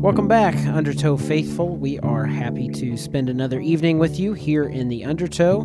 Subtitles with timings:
[0.00, 1.76] Welcome back, Undertow faithful.
[1.76, 5.62] We are happy to spend another evening with you here in the Undertow.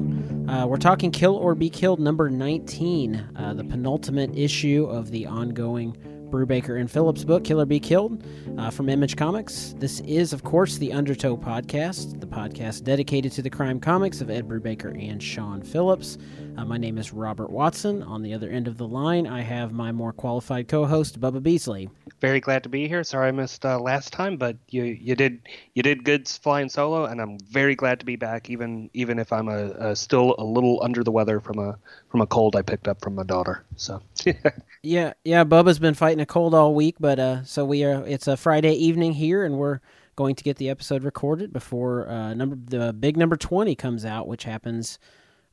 [0.49, 5.27] Uh, we're talking Kill or Be Killed number 19, uh, the penultimate issue of the
[5.27, 5.95] ongoing
[6.31, 8.25] Brubaker and Phillips book, Kill or Be Killed,
[8.57, 9.75] uh, from Image Comics.
[9.77, 14.31] This is, of course, the Undertow podcast, the podcast dedicated to the crime comics of
[14.31, 16.17] Ed Brubaker and Sean Phillips.
[16.57, 18.01] Uh, my name is Robert Watson.
[18.01, 21.87] On the other end of the line, I have my more qualified co-host, Bubba Beasley.
[22.23, 23.03] Very glad to be here.
[23.03, 25.41] Sorry I missed uh, last time, but you you did
[25.73, 28.49] you did good flying solo, and I'm very glad to be back.
[28.49, 32.21] Even even if I'm a, a still a little under the weather from a from
[32.21, 33.65] a cold I picked up from my daughter.
[33.75, 34.01] So
[34.83, 35.43] yeah, yeah.
[35.43, 38.07] Bubba's been fighting a cold all week, but uh, so we are.
[38.07, 39.81] It's a Friday evening here, and we're
[40.15, 44.29] going to get the episode recorded before uh, number the big number twenty comes out,
[44.29, 44.97] which happens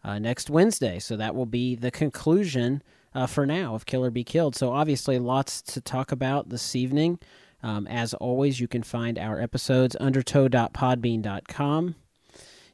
[0.05, 1.01] uh, next Wednesday.
[1.01, 2.81] So that will be the conclusion
[3.15, 4.55] uh, for now of Kill or Be Killed.
[4.57, 7.19] So obviously, lots to talk about this evening.
[7.63, 11.95] Um, as always, you can find our episodes undertow.podbean.com.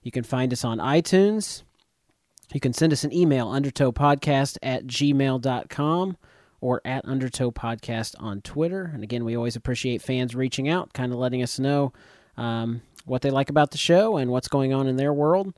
[0.03, 1.63] You can find us on iTunes.
[2.53, 6.17] You can send us an email, undertowpodcast at gmail.com
[6.61, 8.91] or at Undertow Podcast on Twitter.
[8.95, 11.93] And again, we always appreciate fans reaching out, kind of letting us know
[12.37, 15.55] um, what they like about the show and what's going on in their world.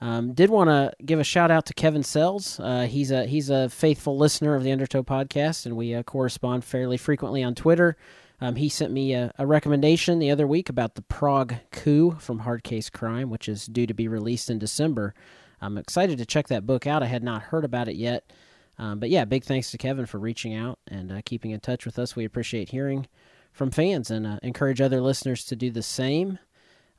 [0.00, 2.60] Um, did want to give a shout out to Kevin Sells.
[2.60, 6.64] Uh, he's a he's a faithful listener of the Undertow podcast, and we uh, correspond
[6.64, 7.96] fairly frequently on Twitter.
[8.40, 12.38] Um, he sent me a, a, recommendation the other week about the Prague Coup from
[12.38, 15.12] Hard Case Crime, which is due to be released in December.
[15.60, 17.02] I'm excited to check that book out.
[17.02, 18.30] I had not heard about it yet.
[18.78, 21.84] Um, but yeah, big thanks to Kevin for reaching out and uh, keeping in touch
[21.84, 22.14] with us.
[22.14, 23.08] We appreciate hearing
[23.52, 26.38] from fans and uh, encourage other listeners to do the same.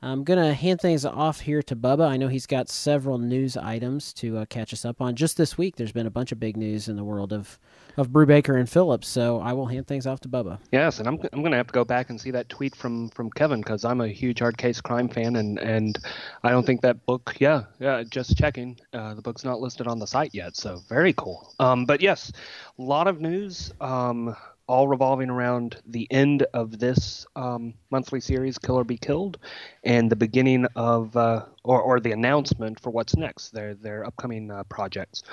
[0.02, 2.08] I'm going to hand things off here to Bubba.
[2.08, 5.14] I know he's got several news items to uh, catch us up on.
[5.14, 7.58] Just this week, there's been a bunch of big news in the world of,
[7.98, 10.58] of Brubaker and Phillips, so I will hand things off to Bubba.
[10.72, 13.10] Yes, and I'm, I'm going to have to go back and see that tweet from,
[13.10, 15.98] from Kevin because I'm a huge hard case crime fan, and, and
[16.44, 19.98] I don't think that book, yeah, yeah just checking, uh, the book's not listed on
[19.98, 21.52] the site yet, so very cool.
[21.58, 22.32] Um, but yes,
[22.78, 23.70] a lot of news.
[23.82, 24.34] Um,
[24.70, 29.36] all revolving around the end of this um, monthly series, Kill or Be Killed,
[29.82, 34.48] and the beginning of, uh, or, or the announcement for what's next, their, their upcoming
[34.48, 35.24] uh, projects.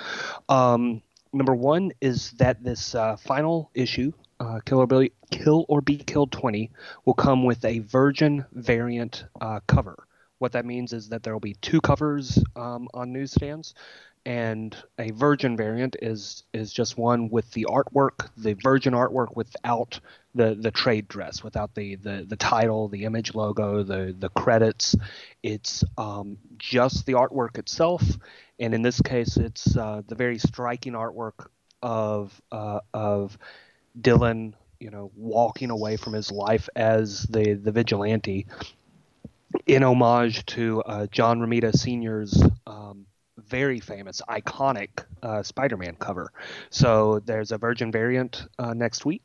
[0.49, 1.03] Um,
[1.33, 5.97] number one is that this uh, final issue, uh, Kill, or Be, Kill or Be
[5.97, 6.71] Killed 20,
[7.05, 10.07] will come with a Virgin variant uh, cover.
[10.39, 13.75] What that means is that there will be two covers um, on newsstands
[14.27, 20.01] and a virgin variant is is just one with the artwork, the virgin artwork without
[20.35, 24.97] the the trade dress, without the the, the title, the image logo, the the credits.
[25.43, 28.03] It's um, just the artwork itself,
[28.59, 31.47] and in this case, it's uh, the very striking artwork
[31.81, 33.37] of uh, of
[33.97, 38.45] Dylan, you know, walking away from his life as the the vigilante,
[39.65, 42.43] in homage to uh, John Romita Sr.'s.
[42.67, 43.05] Um,
[43.37, 44.89] very famous, iconic
[45.23, 46.31] uh, Spider-Man cover.
[46.69, 49.23] So there's a Virgin variant uh, next week.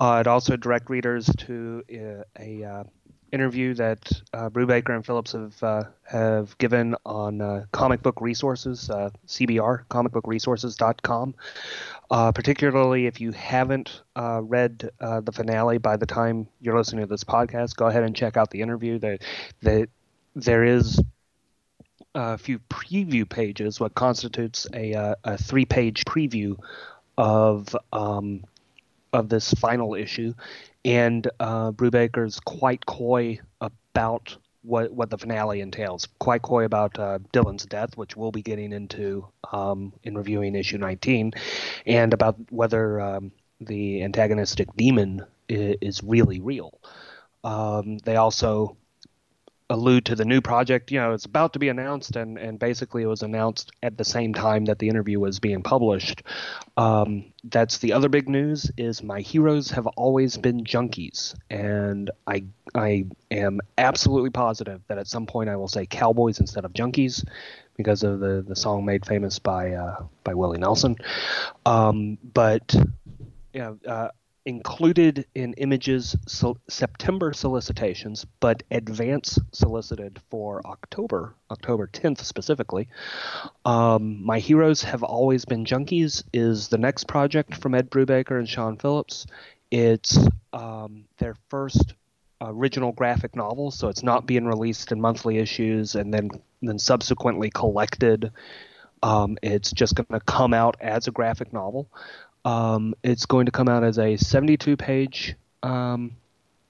[0.00, 2.84] Uh, it also direct readers to uh, a, a uh,
[3.30, 8.88] interview that uh, Brubaker and Phillips have uh, have given on comic book resources,
[9.26, 11.34] CBR, comicbookresources.com.
[12.10, 17.76] Particularly if you haven't read the finale by the time you're listening to this podcast,
[17.76, 18.98] go ahead and check out the interview.
[18.98, 19.22] That
[19.60, 19.90] that
[20.34, 20.98] there is
[22.14, 26.58] a few preview pages, what constitutes a, uh, a three page preview
[27.16, 28.44] of um,
[29.12, 30.34] of this final issue,
[30.84, 36.06] and uh, Brubaker's quite coy about what what the finale entails.
[36.18, 40.78] Quite coy about uh, Dylan's death, which we'll be getting into um, in reviewing issue
[40.78, 41.32] 19,
[41.86, 46.78] and about whether um, the antagonistic demon is, is really real.
[47.44, 48.76] Um, they also
[49.70, 50.90] allude to the new project.
[50.90, 54.04] You know, it's about to be announced, and and basically it was announced at the
[54.04, 56.22] same time that the interview was being published.
[56.76, 58.70] Um, that's the other big news.
[58.76, 62.44] Is my heroes have always been junkies, and I
[62.74, 67.24] I am absolutely positive that at some point I will say cowboys instead of junkies.
[67.76, 70.96] Because of the, the song made famous by uh, by Willie Nelson,
[71.64, 72.74] um, but
[73.52, 74.08] yeah, uh,
[74.48, 76.16] included in Image's
[76.70, 82.88] September solicitations, but advance solicited for October, October 10th specifically.
[83.66, 88.48] Um, My Heroes Have Always Been Junkies is the next project from Ed Brubaker and
[88.48, 89.26] Sean Phillips.
[89.70, 90.18] It's
[90.54, 91.92] um, their first
[92.40, 96.30] original graphic novel, so it's not being released in monthly issues and then
[96.62, 98.32] then subsequently collected.
[99.02, 101.88] Um, it's just going to come out as a graphic novel.
[102.48, 106.16] Um, it's going to come out as a 72 page um,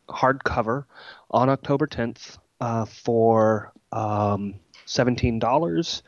[0.09, 0.87] hardcover
[1.31, 4.57] on October 10th uh, for um,
[4.89, 6.03] $17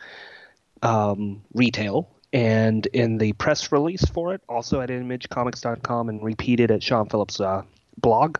[0.82, 2.11] um, retail.
[2.32, 7.40] And in the press release for it, also at imagecomics.com and repeated at Sean Phillips'
[7.40, 7.62] uh,
[7.96, 8.38] blog,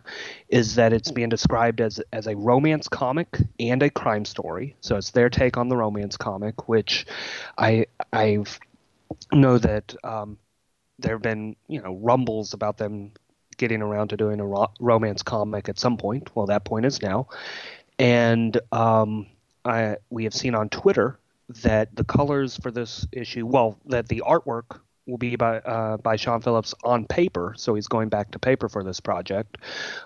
[0.49, 4.75] is that it's being described as, as a romance comic and a crime story.
[4.81, 7.05] So it's their take on the romance comic, which
[7.57, 8.59] I I've
[9.31, 10.37] know that um,
[11.01, 13.11] there have been you know rumbles about them
[13.57, 16.35] getting around to doing a ro- romance comic at some point.
[16.35, 17.27] Well, that point is now,
[17.99, 19.27] and um,
[19.65, 21.19] I, we have seen on Twitter
[21.63, 26.15] that the colors for this issue, well, that the artwork will be by uh, by
[26.15, 29.57] Sean Phillips on paper, so he's going back to paper for this project.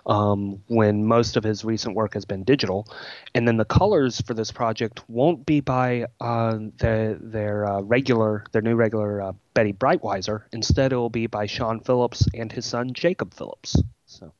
[0.06, 2.88] Um, when most of his recent work has been digital,
[3.33, 8.45] and then the colors for this project won't be by uh, the, their uh, regular,
[8.51, 10.44] their new regular uh, Bettie Breitweiser.
[10.51, 13.81] Instead, it will be by Sean Phillips and his son Jacob Phillips.
[14.06, 14.33] So,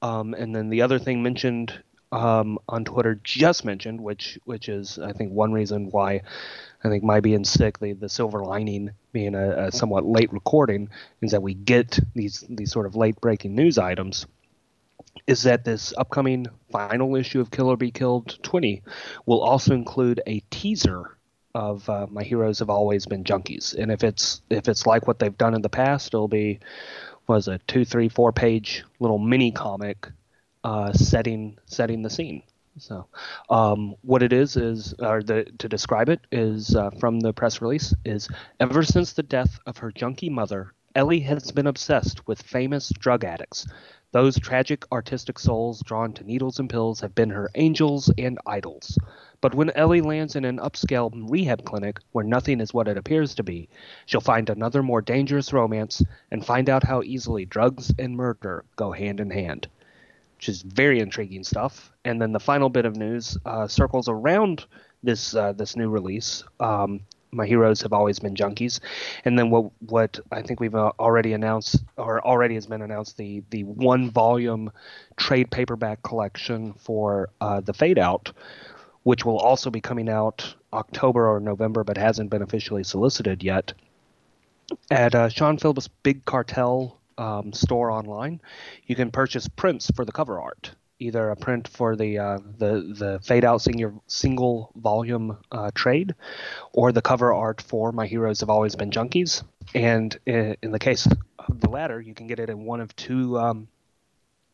[0.00, 1.82] um, and then the other thing mentioned
[2.12, 6.22] um, on Twitter just mentioned, which which is I think one reason why
[6.84, 10.88] I think my being sick, the the silver lining being a, a somewhat late recording,
[11.20, 14.26] is that we get these these sort of late breaking news items.
[15.26, 18.82] Is that this upcoming final issue of Kill or Be Killed 20
[19.26, 21.16] will also include a teaser
[21.54, 25.18] of uh, My Heroes Have Always Been Junkies, and if it's if it's like what
[25.18, 26.60] they've done in the past, it'll be
[27.28, 30.08] was a two, three, four page little mini comic
[30.64, 32.42] uh, setting setting the scene.
[32.78, 33.06] So,
[33.50, 37.60] um, what it is is, or the, to describe it is uh, from the press
[37.60, 38.28] release is
[38.60, 43.24] ever since the death of her junkie mother, Ellie has been obsessed with famous drug
[43.24, 43.66] addicts.
[44.12, 48.98] Those tragic artistic souls drawn to needles and pills have been her angels and idols.
[49.42, 53.34] But when Ellie lands in an upscale rehab clinic where nothing is what it appears
[53.34, 53.68] to be,
[54.06, 58.92] she'll find another more dangerous romance and find out how easily drugs and murder go
[58.92, 59.68] hand in hand
[60.42, 61.92] which is very intriguing stuff.
[62.04, 64.66] And then the final bit of news uh, circles around
[65.04, 66.42] this uh, this new release.
[66.58, 68.80] Um, my heroes have always been junkies,
[69.24, 73.18] and then what what I think we've uh, already announced or already has been announced
[73.18, 74.72] the the one volume
[75.16, 78.32] trade paperback collection for uh, the Fade Out,
[79.04, 83.74] which will also be coming out October or November, but hasn't been officially solicited yet.
[84.90, 88.40] At uh, Sean Phillips Big Cartel um, store online,
[88.86, 90.72] you can purchase prints for the cover art.
[90.98, 96.14] Either a print for the uh, the the fade out single single volume uh, trade,
[96.72, 99.42] or the cover art for My Heroes Have Always Been Junkies.
[99.74, 102.94] And in, in the case of the latter, you can get it in one of
[102.94, 103.66] two um,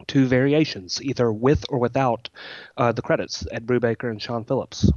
[0.07, 2.31] two variations, either with or without
[2.79, 4.91] uh, the credits: Ed Brubaker and Sean Phillips.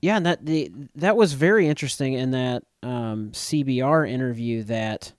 [0.00, 5.12] Yeah, and that the that was very interesting in that um, CBR interview that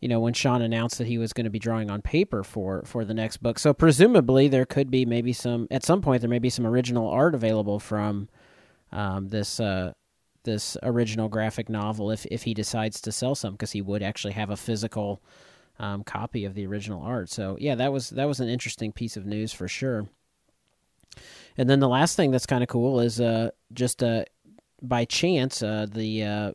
[0.00, 2.82] you know when Sean announced that he was going to be drawing on paper for
[2.84, 3.58] for the next book.
[3.58, 7.08] So presumably there could be maybe some at some point there may be some original
[7.08, 8.28] art available from
[8.92, 9.92] um, this uh,
[10.44, 14.32] this original graphic novel if if he decides to sell some because he would actually
[14.32, 15.22] have a physical
[15.78, 17.30] um, copy of the original art.
[17.30, 20.08] So yeah, that was that was an interesting piece of news for sure.
[21.56, 24.24] And then the last thing that's kind of cool is uh, just uh,
[24.80, 26.52] by chance uh, the uh,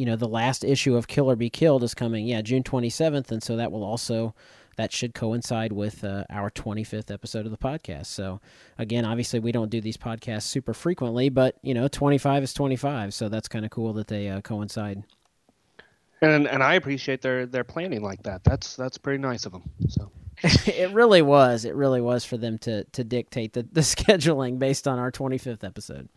[0.00, 3.30] you know the last issue of Kill or Be Killed is coming, yeah, June 27th,
[3.30, 4.34] and so that will also
[4.78, 8.06] that should coincide with uh, our 25th episode of the podcast.
[8.06, 8.40] So
[8.78, 13.12] again, obviously we don't do these podcasts super frequently, but you know, 25 is 25,
[13.12, 15.04] so that's kind of cool that they uh, coincide.
[16.22, 18.42] And and I appreciate their their planning like that.
[18.42, 19.68] That's that's pretty nice of them.
[19.90, 20.10] So.
[20.42, 21.66] it really was.
[21.66, 25.62] It really was for them to to dictate the, the scheduling based on our 25th
[25.62, 26.08] episode.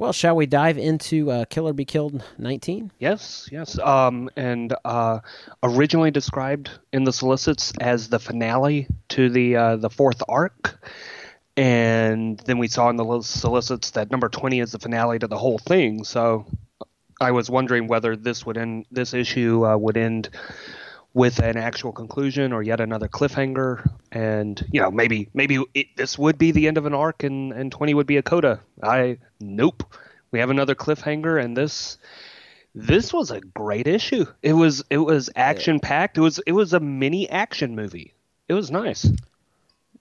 [0.00, 2.90] Well, shall we dive into uh, Kill or Be Killed 19?
[3.00, 3.78] Yes, yes.
[3.78, 5.20] Um, and uh,
[5.62, 10.82] originally described in the solicits as the finale to the uh, the fourth arc,
[11.54, 15.36] and then we saw in the solicits that number 20 is the finale to the
[15.36, 16.02] whole thing.
[16.04, 16.46] So
[17.20, 20.30] I was wondering whether this would end this issue uh, would end
[21.12, 23.88] with an actual conclusion or yet another cliffhanger.
[24.12, 27.52] And you know maybe maybe it, this would be the end of an arc and
[27.52, 28.60] and 20 would be a coda.
[28.82, 29.84] I nope.
[30.30, 31.98] We have another cliffhanger and this
[32.74, 34.26] this was a great issue.
[34.42, 38.14] It was it was action packed it was it was a mini action movie.
[38.48, 39.10] It was nice.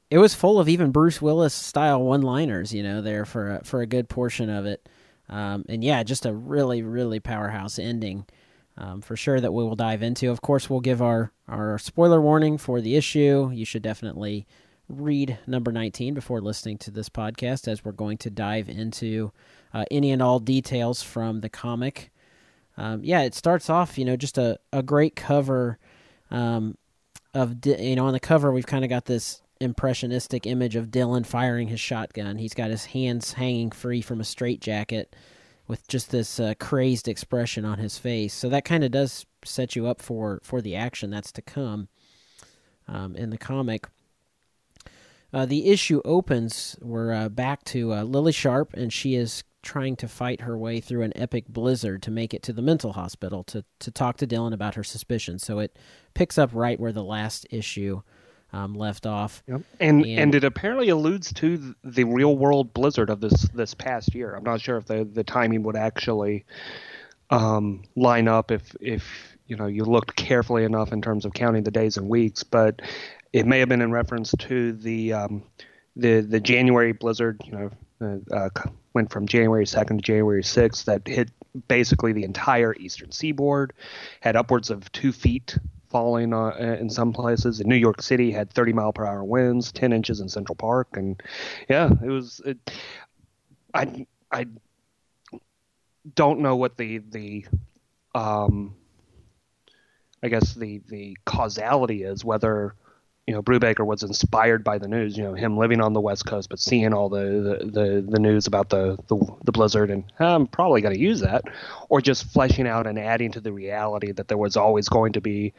[0.10, 3.64] It was full of even bruce willis style one liners you know there for a,
[3.64, 4.88] for a good portion of it.
[5.28, 8.26] Um, and yeah just a really really powerhouse ending
[8.80, 10.32] um, for sure that we will dive into.
[10.32, 13.52] Of course, we'll give our, our spoiler warning for the issue.
[13.54, 14.48] You should definitely
[14.88, 19.32] read number 19 before listening to this podcast, as we're going to dive into
[19.74, 22.10] uh, any and all details from the comic.
[22.78, 25.78] Um, yeah, it starts off, you know, just a, a great cover
[26.32, 26.78] um,
[27.34, 31.26] of, you know, on the cover, we've kind of got this impressionistic image of Dylan
[31.26, 32.38] firing his shotgun.
[32.38, 35.14] He's got his hands hanging free from a straitjacket
[35.70, 38.34] with just this uh, crazed expression on his face.
[38.34, 41.88] So that kind of does set you up for for the action that's to come
[42.90, 43.88] um, in the comic.
[45.32, 46.76] Uh, the issue opens.
[46.82, 50.80] We're uh, back to uh, Lily Sharp, and she is trying to fight her way
[50.80, 54.28] through an epic blizzard to make it to the mental hospital to to talk to
[54.28, 55.46] Dylan about her suspicions.
[55.46, 55.78] So it
[56.16, 58.02] picks up right where the last issue
[58.54, 59.44] um, left off.
[59.48, 59.62] Yep.
[59.80, 64.16] And, and, and it apparently alludes to the real world blizzard of this this past
[64.16, 64.36] year.
[64.36, 66.46] I'm not sure if the the timing would actually
[67.30, 71.64] um, line up if if you know you looked carefully enough in terms of counting
[71.64, 72.82] the days and weeks, but
[73.34, 75.44] it may have been in reference to the um,
[75.96, 77.42] the the January blizzard.
[77.46, 77.72] You know,
[78.32, 78.50] uh, uh
[78.94, 81.30] went from January 2nd to January 6th that hit
[81.68, 83.72] basically the entire eastern seaboard,
[84.20, 85.58] had upwards of two feet
[85.90, 87.60] falling uh, in some places.
[87.60, 90.90] In New York City, had 30 mile per hour winds, 10 inches in Central Park,
[90.94, 91.22] and
[91.70, 92.42] yeah, it was.
[92.46, 92.58] It,
[93.74, 94.48] I I
[96.16, 97.46] don't know what the the
[98.16, 98.76] um
[100.24, 102.76] I guess the the causality is whether
[103.30, 105.16] you know Brubaker was inspired by the news.
[105.16, 108.20] You know him living on the West Coast, but seeing all the the, the, the
[108.20, 111.44] news about the, the, the blizzard, and I'm probably going to use that,
[111.90, 115.22] or just fleshing out and adding to the reality that there was always going to
[115.22, 115.54] be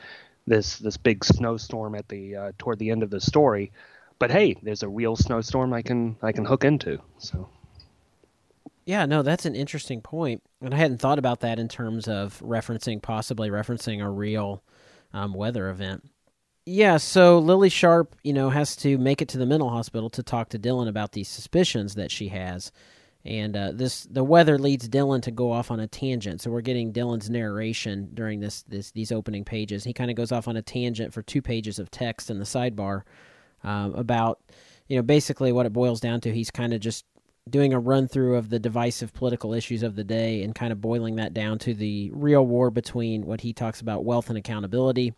[0.48, 3.70] this this big snowstorm at the uh, toward the end of the story.
[4.18, 6.98] But hey, there's a real snowstorm I can I can hook into.
[7.18, 7.48] So.
[8.84, 12.40] Yeah, no, that's an interesting point, and I hadn't thought about that in terms of
[12.40, 14.64] referencing possibly referencing a real
[15.12, 16.10] um, weather event.
[16.66, 20.22] Yeah, so Lily Sharp, you know, has to make it to the mental hospital to
[20.22, 22.70] talk to Dylan about these suspicions that she has.
[23.24, 26.40] And uh, this the weather leads Dylan to go off on a tangent.
[26.40, 29.84] So we're getting Dylan's narration during this, this these opening pages.
[29.84, 32.44] He kind of goes off on a tangent for two pages of text in the
[32.44, 33.02] sidebar
[33.62, 34.40] um, about,
[34.86, 36.32] you know, basically what it boils down to.
[36.32, 37.04] He's kind of just
[37.48, 40.80] doing a run through of the divisive political issues of the day and kind of
[40.80, 45.14] boiling that down to the real war between what he talks about wealth and accountability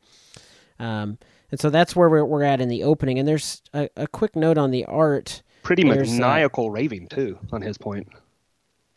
[0.82, 1.16] um,
[1.52, 3.18] and so that's where we're, we're at in the opening.
[3.18, 5.42] And there's a, a quick note on the art.
[5.62, 8.08] Pretty uh, maniacal uh, raving too on his point.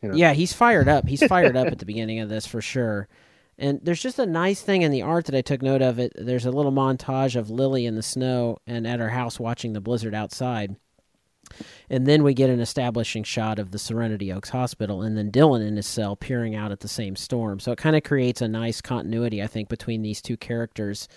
[0.01, 0.15] You know?
[0.15, 1.07] Yeah, he's fired up.
[1.07, 3.07] He's fired up at the beginning of this for sure.
[3.57, 5.99] And there's just a nice thing in the art that I took note of.
[5.99, 9.73] It there's a little montage of Lily in the snow and at her house watching
[9.73, 10.75] the blizzard outside.
[11.89, 15.65] And then we get an establishing shot of the Serenity Oaks Hospital, and then Dylan
[15.65, 17.59] in his cell peering out at the same storm.
[17.59, 21.07] So it kind of creates a nice continuity, I think, between these two characters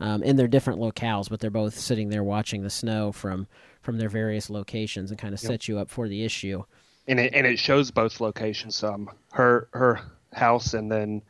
[0.00, 3.46] um, in their different locales, but they're both sitting there watching the snow from
[3.82, 5.52] from their various locations and kind of yep.
[5.52, 6.62] set you up for the issue.
[7.06, 8.82] And it and it shows both locations.
[8.82, 10.00] Um, her her
[10.32, 11.22] house and then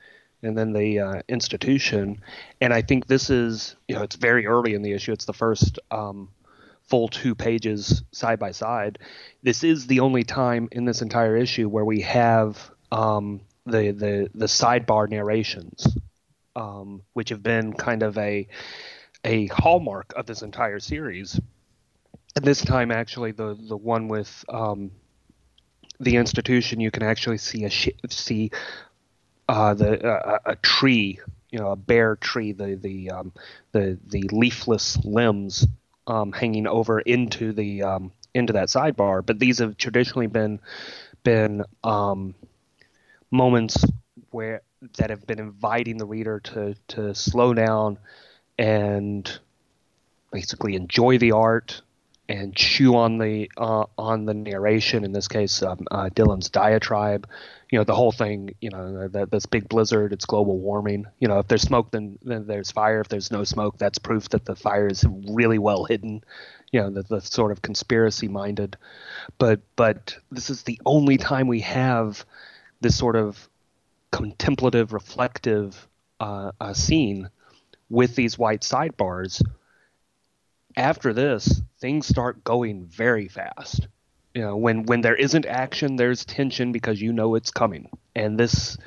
[0.42, 2.20] and then the uh, institution.
[2.60, 5.12] And I think this is you know it's very early in the issue.
[5.12, 6.28] It's the first um,
[6.82, 8.98] full two pages side by side.
[9.42, 14.30] This is the only time in this entire issue where we have um, the the
[14.34, 15.86] the sidebar narrations
[16.56, 18.46] um, which have been kind of a
[19.24, 21.40] a hallmark of this entire series.
[22.36, 24.90] And this time, actually, the the one with um,
[26.00, 28.50] the institution, you can actually see a see
[29.48, 31.20] uh, the uh, a tree,
[31.50, 33.32] you know, a bare tree, the the um,
[33.72, 35.66] the the leafless limbs
[36.06, 39.24] um, hanging over into the um, into that sidebar.
[39.24, 40.60] But these have traditionally been
[41.22, 42.34] been um,
[43.30, 43.84] moments
[44.30, 44.62] where
[44.96, 47.98] that have been inviting the reader to to slow down
[48.58, 49.38] and
[50.32, 51.82] basically enjoy the art
[52.28, 55.04] and chew on the uh, on the narration.
[55.04, 57.28] In this case, um, uh, Dylan's diatribe.
[57.70, 58.54] You know, the whole thing.
[58.60, 60.12] You know, that this big blizzard.
[60.12, 61.06] It's global warming.
[61.18, 63.00] You know, if there's smoke, then then there's fire.
[63.00, 66.24] If there's no smoke, that's proof that the fire is really well hidden.
[66.72, 68.76] You know, the, the sort of conspiracy minded.
[69.38, 72.24] But but this is the only time we have
[72.80, 73.48] this sort of
[74.14, 75.88] contemplative, reflective
[76.20, 77.28] uh, uh, scene
[77.90, 79.42] with these white sidebars.
[80.76, 83.88] After this, things start going very fast.
[84.32, 87.90] You know, when when there isn't action, there's tension because you know it's coming.
[88.14, 88.78] And this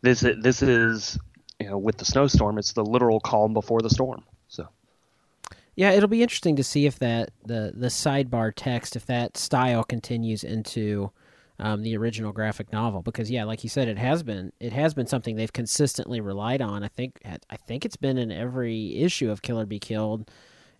[0.00, 1.16] this this is
[1.60, 4.24] you know with the snowstorm, it's the literal calm before the storm.
[4.48, 4.68] So.
[5.76, 9.84] Yeah, it'll be interesting to see if that the the sidebar text, if that style
[9.84, 11.12] continues into
[11.62, 14.94] um, the original graphic novel because yeah like you said it has been it has
[14.94, 16.82] been something they've consistently relied on.
[16.82, 20.30] I think i think it's been in every issue of Kill or Be Killed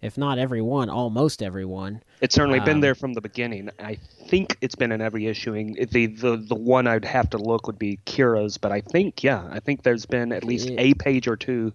[0.03, 2.03] if not every one almost every one.
[2.21, 3.71] It's certainly um, been there from the beginning.
[3.79, 3.97] I
[4.27, 7.79] think it's been in every issuing the, the the one i'd have to look would
[7.79, 11.29] be kira's but i think yeah i think there's been at least it, a page
[11.29, 11.73] or two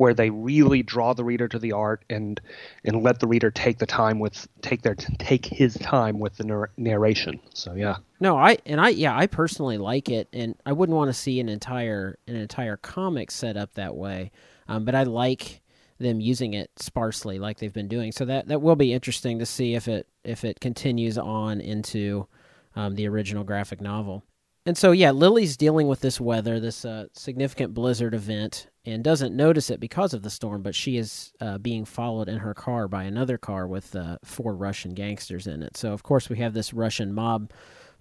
[0.00, 2.40] where they really draw the reader to the art and
[2.86, 6.66] and let the reader take the time with take their take his time with the
[6.78, 7.38] narration.
[7.52, 7.96] So yeah.
[8.18, 11.38] No, I and I yeah I personally like it, and I wouldn't want to see
[11.38, 14.32] an entire an entire comic set up that way,
[14.68, 15.60] um, but I like
[15.98, 18.10] them using it sparsely like they've been doing.
[18.10, 22.26] So that that will be interesting to see if it if it continues on into
[22.74, 24.24] um, the original graphic novel.
[24.66, 29.34] And so, yeah, Lily's dealing with this weather, this uh, significant blizzard event, and doesn't
[29.34, 32.86] notice it because of the storm, but she is uh, being followed in her car
[32.86, 35.78] by another car with uh, four Russian gangsters in it.
[35.78, 37.52] So, of course, we have this Russian mob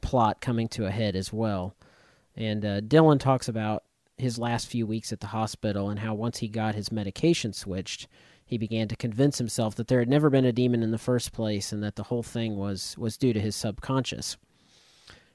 [0.01, 1.75] plot coming to a head as well.
[2.35, 3.83] And uh, Dylan talks about
[4.17, 8.07] his last few weeks at the hospital and how once he got his medication switched,
[8.45, 11.31] he began to convince himself that there had never been a demon in the first
[11.31, 14.35] place and that the whole thing was, was due to his subconscious.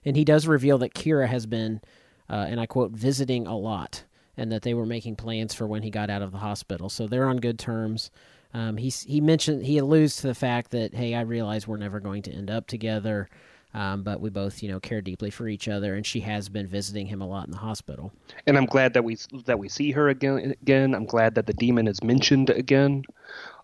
[0.05, 1.81] And he does reveal that Kira has been,
[2.29, 4.05] uh, and I quote, visiting a lot,
[4.37, 6.89] and that they were making plans for when he got out of the hospital.
[6.89, 8.11] So they're on good terms.
[8.55, 11.99] Um, he he mentioned he alludes to the fact that hey, I realize we're never
[11.99, 13.29] going to end up together,
[13.75, 16.69] um, but we both you know care deeply for each other, and she has been
[16.69, 18.13] visiting him a lot in the hospital.
[18.47, 20.55] And I'm glad that we that we see her again.
[20.63, 23.05] Again, I'm glad that the demon is mentioned again.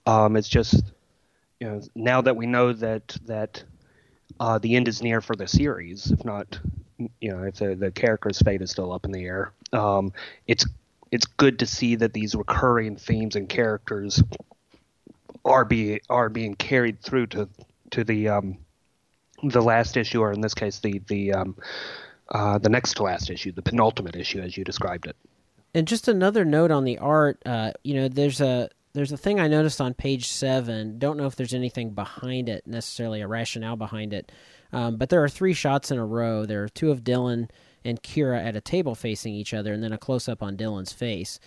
[0.06, 0.82] Um, it's just
[1.61, 3.62] you know now that we know that that
[4.38, 6.10] uh, the end is near for the series.
[6.10, 6.58] If not,
[6.99, 10.12] you know, if the, the character's fate is still up in the air, um,
[10.46, 10.66] it's
[11.10, 14.22] it's good to see that these recurring themes and characters
[15.44, 17.49] are be are being carried through to
[17.90, 18.58] to the um,
[19.42, 21.56] the last issue, or in this case, the the um,
[22.30, 25.16] uh, the next to last issue, the penultimate issue, as you described it.
[25.75, 29.38] And just another note on the art, uh, you know, there's a there's a thing
[29.38, 30.99] I noticed on page seven.
[30.99, 34.32] Don't know if there's anything behind it necessarily, a rationale behind it.
[34.73, 36.44] Um, but there are three shots in a row.
[36.47, 37.50] There are two of Dylan
[37.85, 40.92] and Kira at a table facing each other, and then a close up on Dylan's
[40.92, 41.40] face.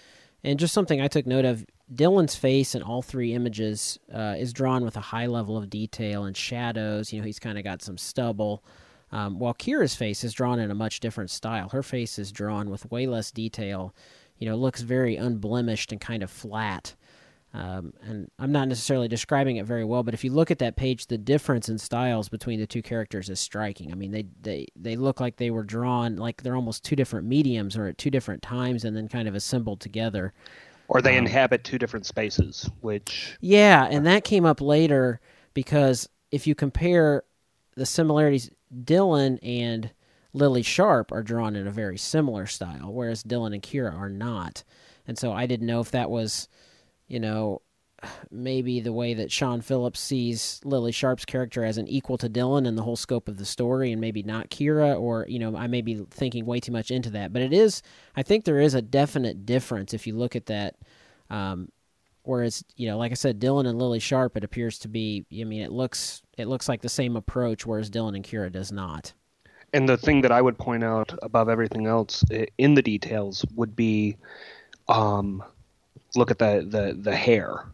[0.44, 4.52] And just something I took note of Dylan's face in all three images uh, is
[4.52, 7.14] drawn with a high level of detail and shadows.
[7.14, 8.64] You know, he's kind of got some stubble.
[9.12, 11.70] Um, while Kira's face is drawn in a much different style.
[11.70, 13.94] Her face is drawn with way less detail.
[14.40, 16.96] You know, looks very unblemished and kind of flat.
[17.56, 20.76] Um, and I'm not necessarily describing it very well, but if you look at that
[20.76, 23.92] page, the difference in styles between the two characters is striking.
[23.92, 27.28] I mean, they they they look like they were drawn like they're almost two different
[27.28, 30.34] mediums or at two different times, and then kind of assembled together.
[30.88, 35.22] Or they um, inhabit two different spaces, which yeah, and that came up later
[35.54, 37.24] because if you compare
[37.76, 38.50] the similarities,
[38.84, 39.92] Dylan and
[40.34, 44.64] Lily Sharp are drawn in a very similar style, whereas Dylan and Kira are not.
[45.06, 46.48] And so I didn't know if that was
[47.14, 47.62] you know,
[48.32, 52.66] maybe the way that Sean Phillips sees Lily Sharp's character as an equal to Dylan
[52.66, 55.68] in the whole scope of the story, and maybe not Kira, or you know, I
[55.68, 57.32] may be thinking way too much into that.
[57.32, 57.84] But it is,
[58.16, 60.76] I think there is a definite difference if you look at that.
[61.30, 61.70] Um,
[62.24, 65.24] whereas, you know, like I said, Dylan and Lily Sharp, it appears to be.
[65.32, 68.72] I mean, it looks it looks like the same approach, whereas Dylan and Kira does
[68.72, 69.14] not.
[69.72, 72.24] And the thing that I would point out above everything else
[72.58, 74.18] in the details would be.
[74.90, 75.44] Um,
[76.16, 77.66] look at the the the hair,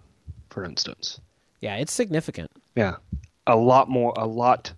[0.50, 1.20] for instance.
[1.62, 2.52] Yeah, it's significant.
[2.76, 2.98] Yeah,
[3.48, 4.74] a lot more, a lot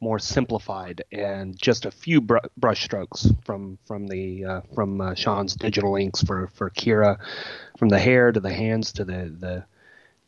[0.00, 5.14] more simplified, and just a few br- brush strokes from from the uh, from uh,
[5.14, 7.18] Sean's digital inks for for Kira,
[7.78, 9.64] from the hair to the hands to the the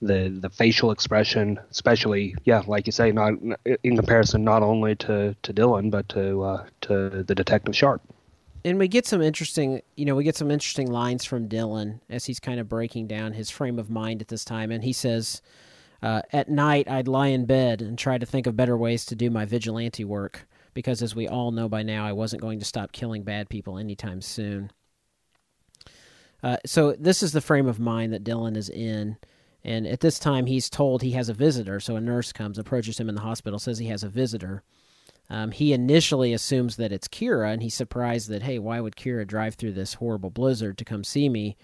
[0.03, 3.35] the the facial expression, especially yeah, like you say, not
[3.83, 8.03] in comparison not only to to Dylan but to uh, to the detective Sharp
[8.65, 12.25] and we get some interesting, you know, we get some interesting lines from Dylan as
[12.27, 15.43] he's kind of breaking down his frame of mind at this time, and he says,
[16.03, 19.15] uh, "At night, I'd lie in bed and try to think of better ways to
[19.15, 22.65] do my vigilante work, because as we all know by now, I wasn't going to
[22.65, 24.71] stop killing bad people anytime soon."
[26.43, 29.17] Uh, so this is the frame of mind that Dylan is in.
[29.65, 31.79] And at this time, he's told he has a visitor.
[31.79, 34.65] So a nurse comes, approaches him in the hospital, says he has a visitor.
[35.33, 39.27] Um, he initially assumes that it's Kira, and he's surprised that, hey, why would Kira
[39.27, 41.57] drive through this horrible blizzard to come see me?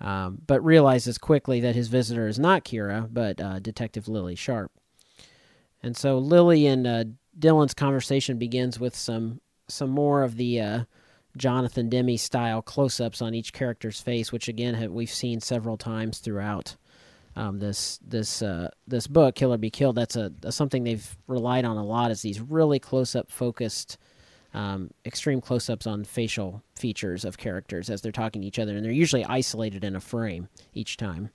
[0.00, 4.72] Um, but realizes quickly that his visitor is not Kira, but uh, Detective Lily Sharp.
[5.82, 7.04] And so Lily and uh,
[7.38, 10.84] Dylan's conversation begins with some some more of the uh,
[11.36, 16.20] Jonathan Demme style close-ups on each character's face, which again have, we've seen several times
[16.20, 16.76] throughout
[17.40, 19.96] um, this this uh, this book, Kill or Be Killed.
[19.96, 22.10] That's a, a, something they've relied on a lot.
[22.10, 23.96] Is these really close up focused,
[24.52, 28.76] um, extreme close ups on facial features of characters as they're talking to each other,
[28.76, 31.30] and they're usually isolated in a frame each time.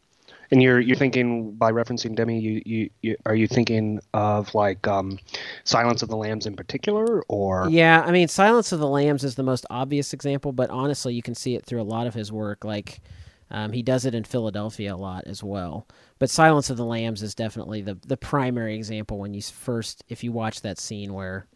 [0.51, 4.87] And you're you're thinking by referencing Demme, you, you, you are you thinking of like
[4.87, 5.17] um,
[5.63, 9.33] Silence of the Lambs in particular, or yeah, I mean Silence of the Lambs is
[9.33, 12.31] the most obvious example, but honestly, you can see it through a lot of his
[12.31, 12.63] work.
[12.63, 13.01] Like
[13.51, 15.87] Um, he does it in Philadelphia a lot as well.
[16.17, 20.23] But Silence of the Lambs is definitely the the primary example when you first, if
[20.23, 21.47] you watch that scene where,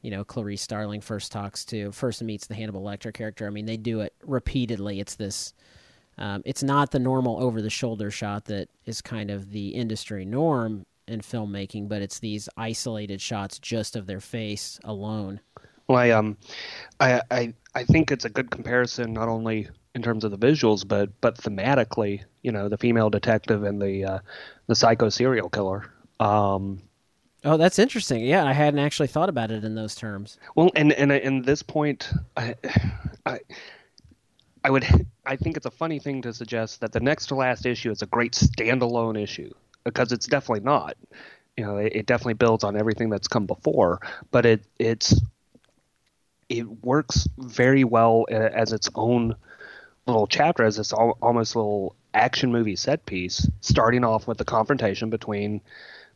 [0.00, 3.46] you know, Clarice Starling first talks to, first meets the Hannibal Lecter character.
[3.46, 5.00] I mean, they do it repeatedly.
[5.00, 5.52] It's this,
[6.16, 10.24] um, it's not the normal over the shoulder shot that is kind of the industry
[10.24, 15.40] norm in filmmaking, but it's these isolated shots just of their face alone.
[15.88, 16.36] Well, I um,
[16.98, 20.86] I I I think it's a good comparison not only in terms of the visuals,
[20.86, 24.18] but but thematically, you know, the female detective and the uh,
[24.66, 25.90] the psycho serial killer.
[26.20, 26.82] Um,
[27.44, 28.22] oh, that's interesting.
[28.22, 30.38] Yeah, I hadn't actually thought about it in those terms.
[30.54, 32.54] Well, and and in this point, I,
[33.24, 33.40] I
[34.62, 34.84] I would
[35.24, 38.02] I think it's a funny thing to suggest that the next to last issue is
[38.02, 40.94] a great standalone issue because it's definitely not.
[41.56, 45.18] You know, it, it definitely builds on everything that's come before, but it it's
[46.50, 49.34] it works very well as its own
[50.06, 55.10] little chapter as this almost little action movie set piece, starting off with the confrontation
[55.10, 55.60] between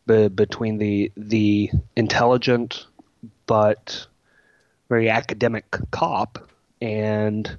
[0.07, 2.87] the between the the intelligent
[3.46, 4.07] but
[4.88, 6.48] very academic cop
[6.81, 7.57] and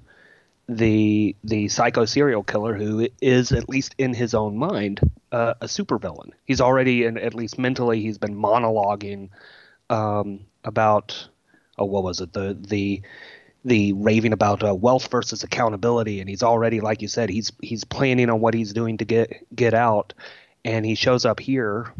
[0.67, 4.99] the the psycho serial killer who is at least in his own mind
[5.31, 6.31] uh, a supervillain.
[6.45, 9.29] He's already and at least mentally he's been monologuing
[9.89, 11.27] um, about
[11.77, 13.01] oh what was it the the
[13.63, 17.83] the raving about uh, wealth versus accountability, and he's already, like you said, he's he's
[17.83, 20.13] planning on what he's doing to get get out,
[20.65, 21.93] and he shows up here,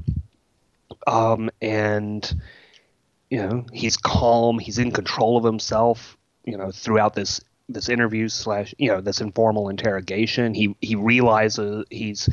[1.08, 2.34] um, and
[3.30, 8.28] you know he's calm, he's in control of himself, you know, throughout this this interview
[8.28, 10.54] slash you know this informal interrogation.
[10.54, 12.28] He he realizes he's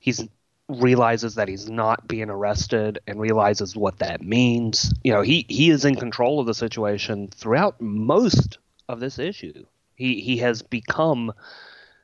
[0.00, 0.26] he's
[0.68, 4.92] realizes that he's not being arrested and realizes what that means.
[5.04, 9.64] You know, he he is in control of the situation throughout most of this issue.
[9.94, 11.32] He he has become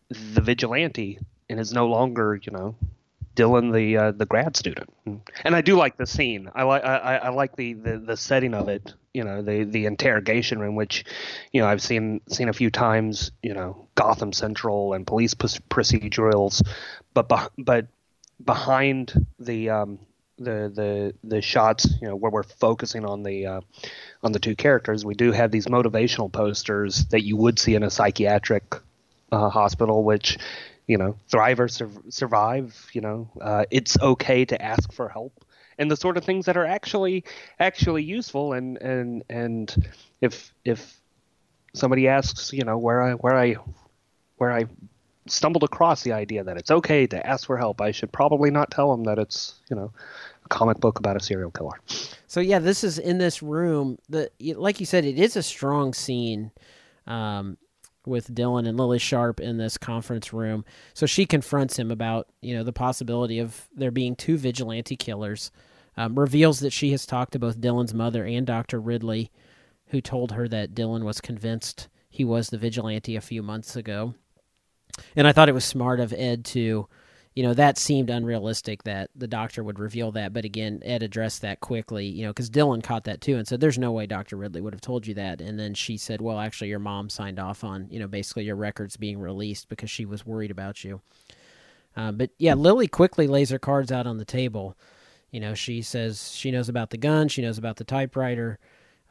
[0.08, 2.76] the vigilante and is no longer, you know,
[3.34, 4.92] Dylan the uh, the grad student.
[5.44, 6.50] And I do like the scene.
[6.54, 8.94] I like I, I like the, the the setting of it.
[9.12, 11.04] You know, the the interrogation room, which,
[11.52, 13.32] you know, I've seen seen a few times.
[13.42, 16.62] You know, Gotham Central and police procedurals,
[17.14, 17.86] but but
[18.44, 19.98] behind the um,
[20.38, 23.60] the the the shots, you know, where we're focusing on the uh,
[24.22, 27.82] on the two characters, we do have these motivational posters that you would see in
[27.82, 28.64] a psychiatric
[29.30, 30.38] uh, hospital, which
[30.86, 32.88] you know, thrive or sur- survive.
[32.92, 35.44] You know, uh, it's okay to ask for help,
[35.78, 37.24] and the sort of things that are actually
[37.58, 38.52] actually useful.
[38.52, 39.74] And and and
[40.20, 41.00] if if
[41.74, 43.56] somebody asks, you know, where I where I
[44.36, 44.66] where I
[45.26, 48.70] stumbled across the idea that it's okay to ask for help, I should probably not
[48.70, 49.92] tell them that it's you know
[50.44, 51.80] a comic book about a serial killer.
[52.26, 53.98] So yeah, this is in this room.
[54.08, 56.50] The like you said, it is a strong scene.
[57.06, 57.56] Um,
[58.04, 60.64] with Dylan and Lily Sharp in this conference room.
[60.92, 65.52] So she confronts him about, you know, the possibility of there being two vigilante killers.
[65.96, 68.80] Um, reveals that she has talked to both Dylan's mother and Dr.
[68.80, 69.30] Ridley,
[69.88, 74.14] who told her that Dylan was convinced he was the vigilante a few months ago
[75.16, 76.88] and I thought it was smart of Ed to,
[77.34, 80.32] you know, that seemed unrealistic that the doctor would reveal that.
[80.32, 83.60] But again, Ed addressed that quickly, you know, because Dylan caught that too and said,
[83.60, 86.38] "There's no way Doctor Ridley would have told you that." And then she said, "Well,
[86.38, 90.04] actually, your mom signed off on, you know, basically your records being released because she
[90.04, 91.00] was worried about you."
[91.96, 94.76] Uh, but yeah, Lily quickly lays her cards out on the table.
[95.30, 98.58] You know, she says she knows about the gun, she knows about the typewriter,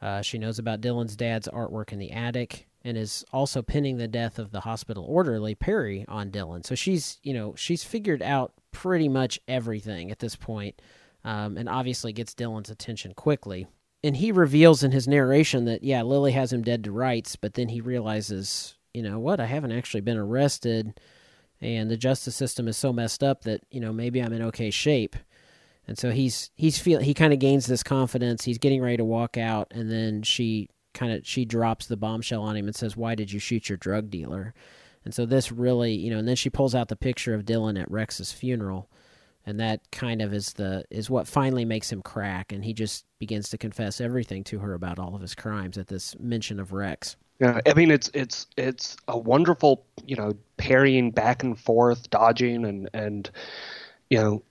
[0.00, 4.08] uh, she knows about Dylan's dad's artwork in the attic and is also pinning the
[4.08, 6.66] death of the hospital orderly Perry on Dylan.
[6.66, 10.80] So she's, you know, she's figured out pretty much everything at this point,
[11.24, 13.66] um, and obviously gets Dylan's attention quickly.
[14.04, 17.54] And he reveals in his narration that yeah, Lily has him dead to rights, but
[17.54, 20.98] then he realizes, you know what, I haven't actually been arrested,
[21.60, 24.70] and the justice system is so messed up that you know maybe I'm in okay
[24.70, 25.14] shape.
[25.86, 28.44] And so he's he's feel he kind of gains this confidence.
[28.44, 32.42] He's getting ready to walk out, and then she kind of she drops the bombshell
[32.42, 34.54] on him and says, "Why did you shoot your drug dealer?"
[35.04, 37.80] And so this really, you know, and then she pulls out the picture of Dylan
[37.80, 38.88] at Rex's funeral,
[39.44, 43.04] and that kind of is the is what finally makes him crack, and he just
[43.18, 46.72] begins to confess everything to her about all of his crimes at this mention of
[46.72, 47.16] Rex.
[47.40, 52.64] Yeah, I mean it's it's it's a wonderful, you know, parrying back and forth, dodging,
[52.64, 53.30] and and
[54.10, 54.42] you know,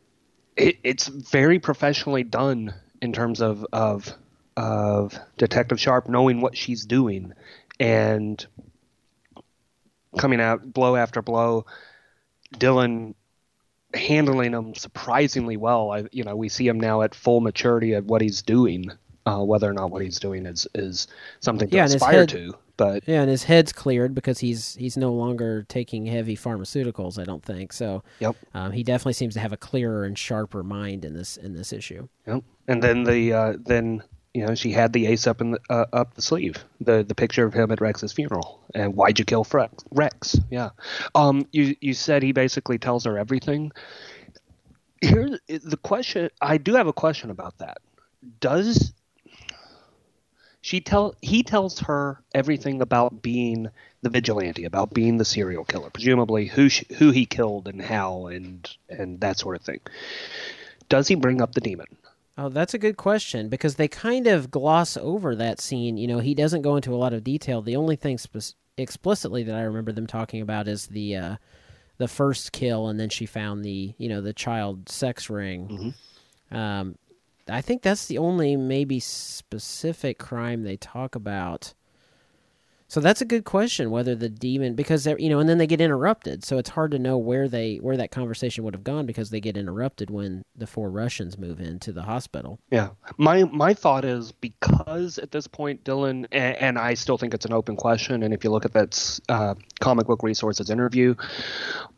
[0.57, 4.13] it, it's very professionally done in terms of of
[4.57, 7.33] of Detective Sharp knowing what she's doing
[7.79, 8.45] and
[10.17, 11.65] coming out blow after blow.
[12.55, 13.13] Dylan
[13.93, 15.91] handling them surprisingly well.
[15.91, 18.91] I, you know, we see him now at full maturity at what he's doing,
[19.25, 21.07] uh, whether or not what he's doing is is
[21.39, 22.53] something to Yeah, and his aspire head- to.
[22.77, 27.19] But Yeah, and his head's cleared because he's he's no longer taking heavy pharmaceuticals.
[27.19, 28.03] I don't think so.
[28.19, 28.35] Yep.
[28.55, 31.71] Um, he definitely seems to have a clearer and sharper mind in this in this
[31.73, 32.07] issue.
[32.25, 32.43] Yep.
[32.67, 34.01] And then the uh, then
[34.33, 37.15] you know she had the ace up in the uh, up the sleeve, the the
[37.15, 39.45] picture of him at Rex's funeral, and why'd you kill?
[39.91, 40.39] Rex?
[40.49, 40.69] Yeah.
[41.15, 41.47] Um.
[41.51, 43.71] You you said he basically tells her everything.
[45.01, 46.29] Here the question.
[46.41, 47.79] I do have a question about that.
[48.39, 48.93] Does
[50.61, 53.69] she tell he tells her everything about being
[54.01, 58.27] the vigilante, about being the serial killer, presumably who sh who he killed and how
[58.27, 59.79] and and that sort of thing.
[60.87, 61.87] Does he bring up the demon?
[62.37, 65.97] Oh, that's a good question because they kind of gloss over that scene.
[65.97, 67.61] You know, he doesn't go into a lot of detail.
[67.61, 68.17] The only thing
[68.77, 71.35] explicitly that I remember them talking about is the uh,
[71.97, 75.93] the first kill, and then she found the you know the child sex ring.
[76.51, 76.95] Um,
[77.49, 81.73] I think that's the only maybe specific crime they talk about.
[82.91, 85.65] So that's a good question whether the demon because they're you know and then they
[85.65, 89.05] get interrupted so it's hard to know where they where that conversation would have gone
[89.05, 92.59] because they get interrupted when the four Russians move into the hospital.
[92.69, 97.33] Yeah, my my thought is because at this point, Dylan, and, and I still think
[97.33, 98.23] it's an open question.
[98.23, 101.15] And if you look at that uh, comic book resources interview,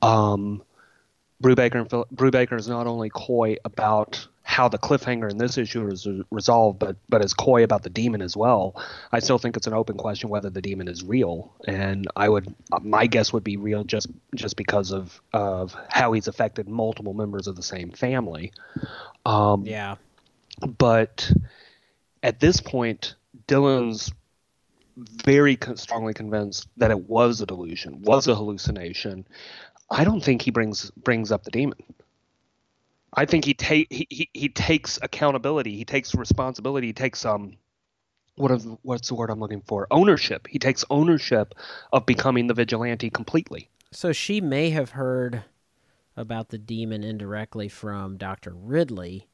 [0.03, 0.61] um,
[1.41, 5.87] Brubaker and Phil, Brubaker is not only coy about how the cliffhanger in this issue
[5.87, 8.75] is resolved, but but is coy about the demon as well.
[9.11, 12.53] I still think it's an open question whether the demon is real, and I would
[12.81, 17.47] my guess would be real just just because of of how he's affected multiple members
[17.47, 18.51] of the same family.
[19.25, 19.95] Um, Yeah.
[20.77, 21.31] but
[22.21, 23.15] at this point,
[23.47, 24.11] Dylan's
[24.97, 29.25] very con- strongly convinced that it was a delusion, was a hallucination.
[29.89, 31.79] I don't think he brings brings up the demon.
[33.15, 37.57] I think he take he, he, he takes accountability, he takes responsibility, he takes um
[38.35, 39.87] what is, what's the word I'm looking for?
[39.91, 40.47] Ownership.
[40.49, 41.53] He takes ownership
[41.91, 43.69] of becoming the vigilante completely.
[43.91, 45.43] So she may have heard
[46.17, 48.53] about the demon indirectly from Dr.
[48.55, 49.27] Ridley.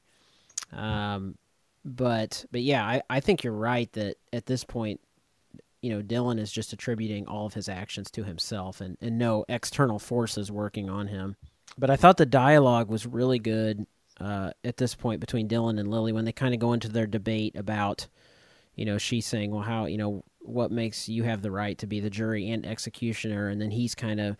[0.73, 1.37] Um,
[1.85, 4.99] but but yeah, I, I think you're right that at this point,
[5.81, 9.45] you know, Dylan is just attributing all of his actions to himself and, and no
[9.47, 11.37] external forces working on him.
[11.79, 13.87] But I thought the dialogue was really good
[14.19, 17.07] uh, at this point between Dylan and Lily when they kind of go into their
[17.07, 18.07] debate about,
[18.75, 21.87] you know, she's saying, well, how, you know, what makes you have the right to
[21.87, 23.47] be the jury and executioner?
[23.47, 24.35] And then he's kind of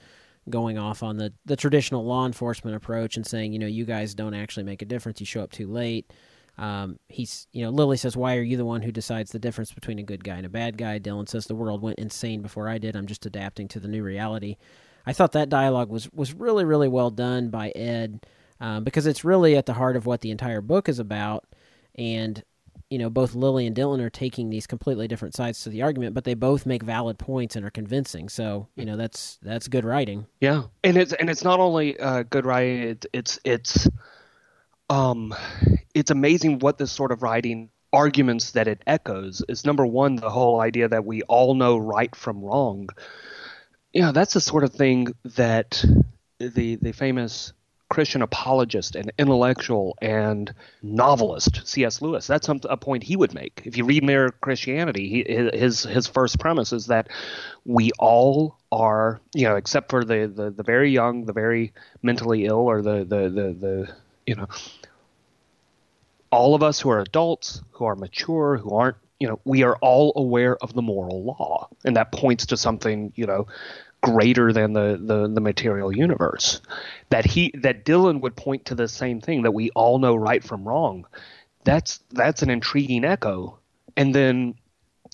[0.49, 4.13] going off on the, the traditional law enforcement approach and saying, you know, you guys
[4.13, 5.21] don't actually make a difference.
[5.21, 6.11] You show up too late.
[6.57, 9.71] Um, he's, you know, Lily says, why are you the one who decides the difference
[9.71, 10.99] between a good guy and a bad guy?
[10.99, 12.97] Dylan says, the world went insane before I did.
[12.97, 14.57] I'm just adapting to the new reality.
[15.05, 18.25] I thought that dialogue was, was really, really well done by Ed
[18.59, 21.45] um, because it's really at the heart of what the entire book is about.
[21.95, 22.43] And,
[22.89, 26.13] you know, both Lily and Dylan are taking these completely different sides to the argument,
[26.13, 28.29] but they both make valid points and are convincing.
[28.29, 30.25] So, you know, that's that's good writing.
[30.39, 32.81] Yeah, and it's and it's not only uh, good writing.
[32.83, 33.87] It, it's it's
[34.89, 35.35] um,
[35.93, 40.29] it's amazing what this sort of writing arguments that it echoes is number one the
[40.29, 42.87] whole idea that we all know right from wrong.
[43.93, 45.83] Know, that's the sort of thing that
[46.39, 47.53] the the famous
[47.89, 52.01] Christian apologist and intellectual and novelist C.S.
[52.01, 52.27] Lewis.
[52.27, 53.63] That's some, a point he would make.
[53.65, 57.07] If you read Mere Christianity, he, his his first premise is that
[57.65, 61.73] we all are, you know, except for the, the, the very young, the very
[62.03, 63.93] mentally ill, or the the the, the
[64.27, 64.47] you know,
[66.31, 69.75] all of us who are adults, who are mature, who aren't, you know, we are
[69.81, 73.47] all aware of the moral law, and that points to something, you know,
[74.01, 76.61] greater than the, the, the material universe.
[77.09, 80.43] That he that Dylan would point to the same thing that we all know right
[80.43, 81.05] from wrong.
[81.63, 83.59] That's that's an intriguing echo.
[83.97, 84.55] And then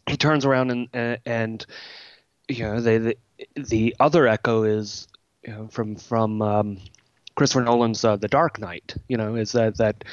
[0.06, 1.66] he turns around and and, and
[2.48, 3.18] you know the, the
[3.56, 5.08] the other echo is
[5.44, 6.78] you know, from from um,
[7.36, 8.96] Christopher Nolan's uh, The Dark Knight.
[9.08, 10.04] You know is that that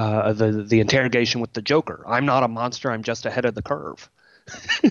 [0.00, 2.02] uh, the the interrogation with the Joker.
[2.06, 2.90] I'm not a monster.
[2.90, 4.08] I'm just ahead of the curve.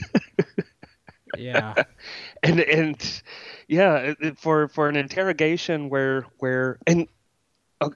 [1.38, 1.84] Yeah.
[2.44, 3.22] and and
[3.68, 7.08] yeah, for for an interrogation where where and
[7.82, 7.90] uh,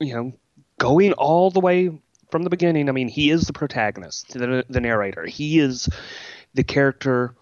[0.00, 0.32] you know
[0.78, 1.90] going all the way
[2.30, 2.88] from the beginning.
[2.88, 5.26] I mean, he is the protagonist, the the narrator.
[5.26, 5.88] He is
[6.54, 7.34] the character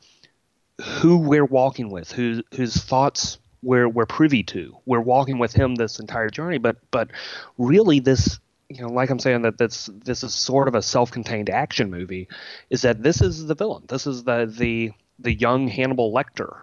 [0.82, 4.76] who we're walking with, whose whose thoughts we're we're privy to.
[4.87, 6.58] We're walking with him this entire journey.
[6.58, 7.10] But but
[7.58, 8.38] really, this
[8.74, 12.28] you know, like I'm saying that this this is sort of a self-contained action movie,
[12.70, 13.84] is that this is the villain.
[13.88, 16.56] This is the the the young Hannibal Lecter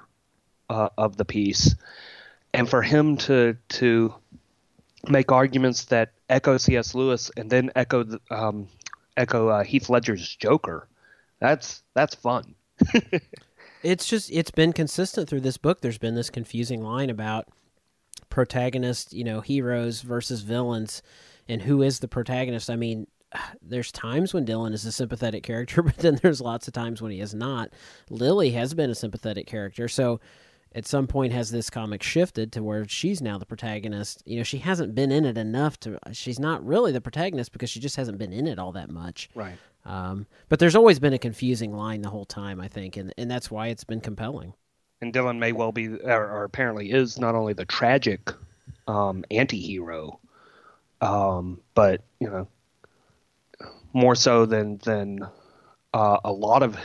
[0.70, 1.76] uh, of the piece,
[2.54, 4.14] and for him to to
[5.08, 6.94] make arguments that echo C.S.
[6.94, 8.68] Lewis and then echo the, um,
[9.18, 10.88] echo uh, Heath Ledger's Joker.
[11.40, 12.56] That's that's fun.
[13.84, 15.82] it's just it's been consistent through this book.
[15.82, 17.48] There's been this confusing line about
[18.30, 21.02] protagonist, you know, heroes versus villains,
[21.52, 22.70] and who is the protagonist.
[22.70, 23.08] I mean,
[23.62, 27.12] there's times when Dylan is a sympathetic character, but then there's lots of times when
[27.12, 27.72] he is not.
[28.10, 30.20] Lily has been a sympathetic character, so
[30.74, 34.24] at some point has this comic shifted to where she's now the protagonist.
[34.26, 36.00] You know, she hasn't been in it enough to.
[36.14, 39.30] She's not really the protagonist because she just hasn't been in it all that much.
[39.36, 39.58] Right.
[39.84, 43.30] Um, but there's always been a confusing line the whole time, I think, and and
[43.30, 44.54] that's why it's been compelling.
[45.02, 48.32] And Dylan may well be, or, or apparently is, not only the tragic
[48.88, 50.20] um, anti-hero,
[51.02, 52.48] um, but you know,
[53.94, 55.20] more so than than
[55.94, 56.78] uh, a lot of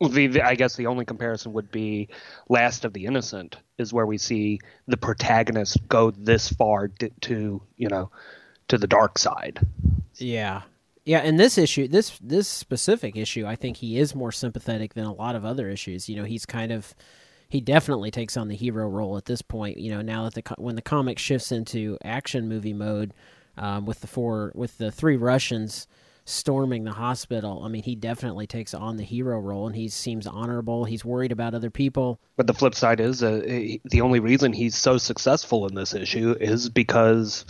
[0.00, 2.08] the, the, I guess the only comparison would be
[2.48, 7.62] Last of the Innocent is where we see the protagonist go this far to, to
[7.76, 8.10] you know
[8.68, 9.60] to the dark side.
[10.16, 10.62] Yeah.
[11.06, 15.04] Yeah, and this issue, this this specific issue, I think he is more sympathetic than
[15.04, 16.08] a lot of other issues.
[16.08, 16.94] You know, he's kind of
[17.50, 19.76] he definitely takes on the hero role at this point.
[19.76, 23.12] You know, now that the when the comic shifts into action movie mode
[23.56, 25.86] um, with the four with the three Russians
[26.26, 27.62] storming the hospital.
[27.64, 30.84] I mean, he definitely takes on the hero role, and he seems honorable.
[30.84, 32.18] He's worried about other people.
[32.36, 33.40] But the flip side is uh,
[33.84, 37.44] the only reason he's so successful in this issue is because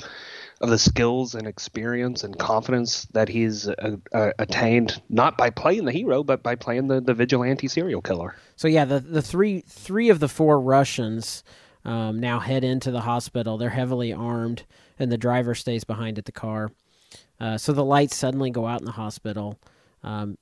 [0.61, 5.85] of the skills and experience and confidence that he's uh, uh, attained not by playing
[5.85, 8.35] the hero but by playing the, the vigilante serial killer.
[8.57, 11.43] So yeah, the the three three of the four Russians
[11.85, 13.59] um, now head into the hospital.
[13.59, 14.65] They're heavily armed,
[14.99, 16.71] and the driver stays behind at the car.
[17.41, 19.59] Uh, so the lights suddenly go out in the hospital.
[20.03, 20.37] Um,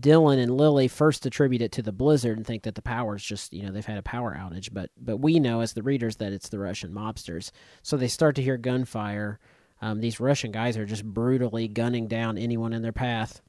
[0.00, 3.52] Dylan and Lily first attribute it to the blizzard and think that the power's just
[3.52, 6.32] you know they've had a power outage, but but we know as the readers that
[6.32, 7.50] it's the Russian mobsters.
[7.82, 9.38] So they start to hear gunfire.
[9.80, 13.40] Um, these Russian guys are just brutally gunning down anyone in their path.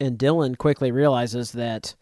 [0.00, 1.94] And Dylan quickly realizes that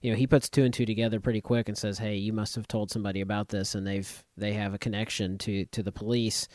[0.00, 2.54] you know he puts two and two together pretty quick and says, "Hey, you must
[2.54, 6.48] have told somebody about this, and they've they have a connection to to the police.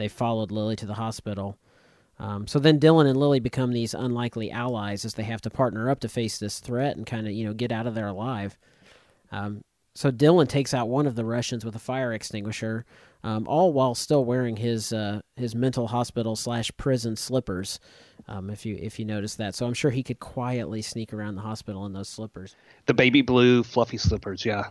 [0.00, 1.58] They followed Lily to the hospital."
[2.18, 5.88] Um, so then Dylan and Lily become these unlikely allies as they have to partner
[5.88, 8.58] up to face this threat and kind of you know get out of there alive.
[9.32, 9.62] Um,
[9.94, 12.84] so Dylan takes out one of the Russians with a fire extinguisher,
[13.22, 17.80] um, all while still wearing his uh, his mental hospital slash prison slippers.
[18.28, 21.34] Um, if you if you notice that, so I'm sure he could quietly sneak around
[21.34, 22.54] the hospital in those slippers.
[22.86, 24.68] The baby blue fluffy slippers, yeah.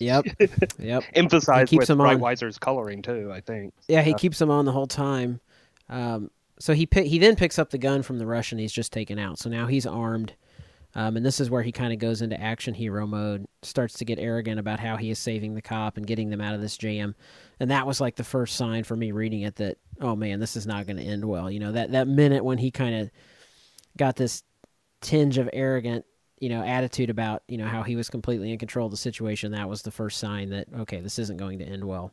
[0.00, 0.24] yep,
[0.78, 1.02] yep.
[1.14, 3.74] Emphasized with Breitweiser's coloring too, I think.
[3.88, 5.40] Yeah, he keeps them on the whole time.
[5.88, 8.92] Um, so he pick, he then picks up the gun from the Russian he's just
[8.92, 9.38] taken out.
[9.38, 10.34] So now he's armed,
[10.94, 13.46] um, and this is where he kind of goes into action hero mode.
[13.62, 16.54] Starts to get arrogant about how he is saving the cop and getting them out
[16.54, 17.14] of this jam,
[17.60, 20.56] and that was like the first sign for me reading it that oh man, this
[20.56, 21.50] is not going to end well.
[21.50, 23.10] You know that that minute when he kind of
[23.96, 24.42] got this
[25.00, 26.04] tinge of arrogant
[26.42, 29.52] you know attitude about you know how he was completely in control of the situation
[29.52, 32.12] that was the first sign that okay this isn't going to end well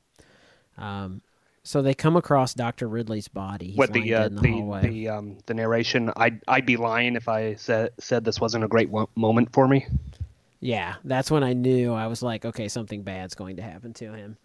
[0.77, 1.21] um,
[1.63, 3.67] so they come across Doctor Ridley's body.
[3.67, 6.11] He's what the uh, the the, the, um, the narration?
[6.15, 9.85] I'd I'd be lying if I said said this wasn't a great moment for me.
[10.61, 14.13] Yeah, that's when I knew I was like, okay, something bad's going to happen to
[14.13, 14.37] him.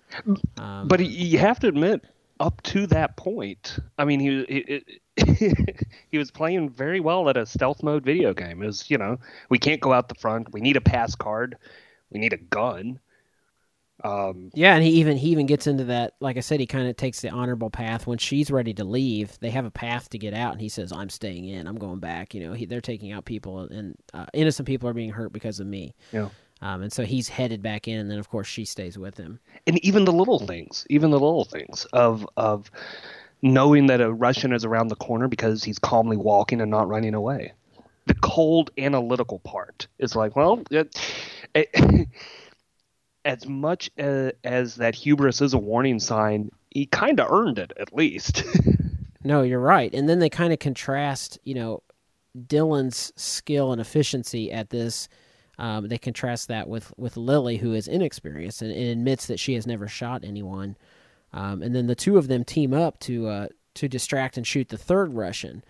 [0.59, 2.05] Um, but you have to admit,
[2.39, 4.85] up to that point, I mean, he
[5.17, 5.65] he,
[6.11, 8.63] he was playing very well at a stealth mode video game.
[8.63, 10.53] It was, you know, we can't go out the front.
[10.53, 11.57] We need a pass card.
[12.11, 13.01] We need a gun.
[14.05, 16.15] Um, yeah, and he even he even gets into that.
[16.21, 18.07] Like I said, he kind of takes the honorable path.
[18.07, 20.93] When she's ready to leave, they have a path to get out, and he says,
[20.93, 21.67] "I'm staying in.
[21.67, 24.95] I'm going back." You know, he, they're taking out people, and uh, innocent people are
[24.95, 25.95] being hurt because of me.
[26.13, 26.29] Yeah.
[26.61, 29.41] Um, and so he's headed back in, and then of course she stays with him.
[29.67, 32.71] And even the little things, even the little things of of
[33.41, 37.15] knowing that a Russian is around the corner because he's calmly walking and not running
[37.15, 37.53] away.
[38.07, 40.95] The cold analytical part is like, well, it,
[41.55, 42.09] it
[43.25, 47.73] as much as, as that hubris is a warning sign, he kind of earned it
[47.79, 48.45] at least.
[49.25, 49.93] no, you're right.
[49.95, 51.83] And then they kind of contrast, you know,
[52.37, 55.09] Dylan's skill and efficiency at this.
[55.59, 59.55] Um, they contrast that with, with Lily, who is inexperienced and, and admits that she
[59.55, 60.77] has never shot anyone.
[61.33, 64.69] Um, and then the two of them team up to uh, to distract and shoot
[64.69, 65.65] the third Russian.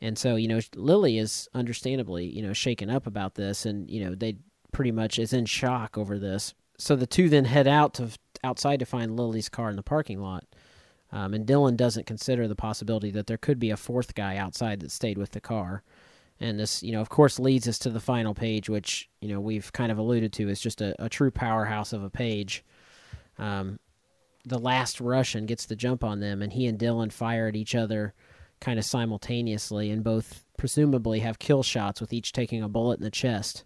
[0.00, 4.04] And so, you know, Lily is understandably, you know, shaken up about this, and you
[4.04, 4.38] know, they
[4.72, 8.10] pretty much is in shock over this so the two then head out to
[8.42, 10.44] outside to find Lily's car in the parking lot.
[11.12, 14.80] Um, and Dylan doesn't consider the possibility that there could be a fourth guy outside
[14.80, 15.82] that stayed with the car.
[16.40, 19.40] And this, you know, of course, leads us to the final page, which you know
[19.40, 22.64] we've kind of alluded to is just a, a true powerhouse of a page.
[23.38, 23.78] Um,
[24.44, 27.74] the last Russian gets the jump on them, and he and Dylan fire at each
[27.74, 28.14] other
[28.60, 33.04] kind of simultaneously, and both presumably have kill shots with each taking a bullet in
[33.04, 33.64] the chest.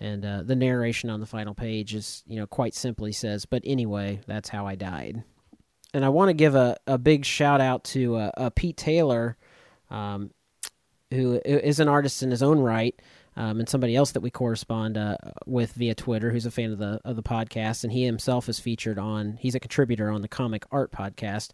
[0.00, 3.62] And uh, the narration on the final page is, you know, quite simply says, "But
[3.66, 5.22] anyway, that's how I died."
[5.92, 9.36] And I want to give a, a big shout out to uh, uh, Pete Taylor,
[9.90, 10.30] um,
[11.10, 12.94] who is an artist in his own right,
[13.36, 16.78] um, and somebody else that we correspond uh, with via Twitter, who's a fan of
[16.78, 19.36] the of the podcast, and he himself is featured on.
[19.38, 21.50] He's a contributor on the Comic Art podcast,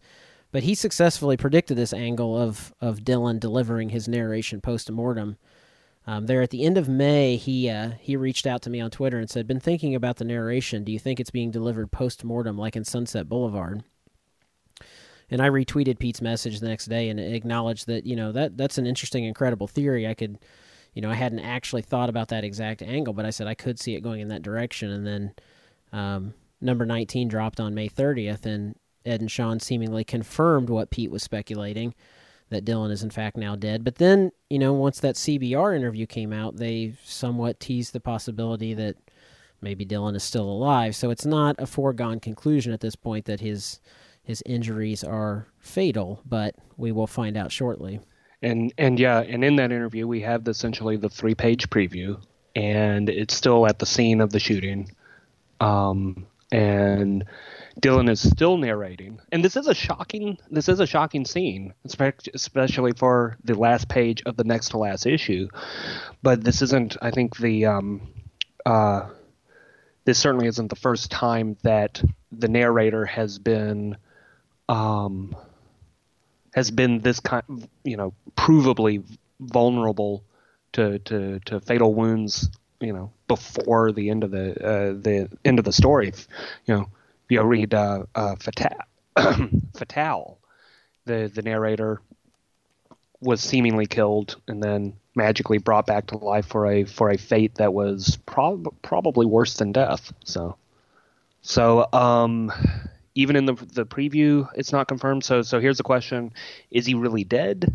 [0.53, 5.37] but he successfully predicted this angle of of Dylan delivering his narration post mortem
[6.07, 8.91] um, there at the end of May, he uh, he reached out to me on
[8.91, 10.85] Twitter and said, "Been thinking about the narration.
[10.85, 13.83] Do you think it's being delivered post mortem like in Sunset Boulevard?"
[15.29, 18.79] And I retweeted Pete's message the next day and acknowledged that you know that that's
[18.79, 20.07] an interesting, incredible theory.
[20.07, 20.39] I could,
[20.95, 23.81] you know, I hadn't actually thought about that exact angle, but I said I could
[23.81, 24.93] see it going in that direction.
[24.93, 25.35] And then
[25.93, 31.11] um, number 19 dropped on May 30th, and Ed and Sean seemingly confirmed what Pete
[31.11, 31.95] was speculating
[32.51, 33.85] that Dylan is in fact now dead.
[33.85, 38.75] But then, you know, once that CBR interview came out, they somewhat teased the possibility
[38.75, 38.97] that
[39.61, 40.95] maybe Dylan is still alive.
[40.95, 43.81] So it's not a foregone conclusion at this point that his
[44.23, 48.01] his injuries are fatal, but we will find out shortly.
[48.43, 52.21] And and yeah, and in that interview we have essentially the three page preview
[52.55, 54.91] and it's still at the scene of the shooting.
[55.61, 57.25] Um and
[57.81, 62.93] Dylan is still narrating, and this is a shocking this is a shocking scene, especially
[62.93, 65.49] for the last page of the next to last issue.
[66.23, 68.09] But this isn't, I think, the um,
[68.65, 69.09] uh,
[70.05, 72.03] this certainly isn't the first time that
[72.33, 73.97] the narrator has been
[74.69, 75.37] um,
[76.55, 79.05] has been this kind, you know, provably
[79.41, 80.25] vulnerable
[80.73, 82.51] to to to fatal wounds
[82.81, 86.13] you know before the end of the uh, the end of the story
[86.67, 86.89] you know
[87.29, 88.77] you read uh, uh, Fatal,
[89.77, 90.39] Fatal,
[91.05, 92.01] the the narrator
[93.21, 97.57] was seemingly killed and then magically brought back to life for a for a fate
[97.57, 100.13] that was prob- probably worse than death.
[100.25, 100.57] So,
[101.43, 102.53] so um,
[103.15, 105.25] even in the the preview, it's not confirmed.
[105.25, 106.33] So so here's the question:
[106.71, 107.75] Is he really dead?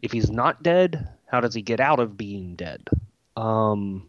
[0.00, 2.88] If he's not dead, how does he get out of being dead?
[3.36, 4.08] Um,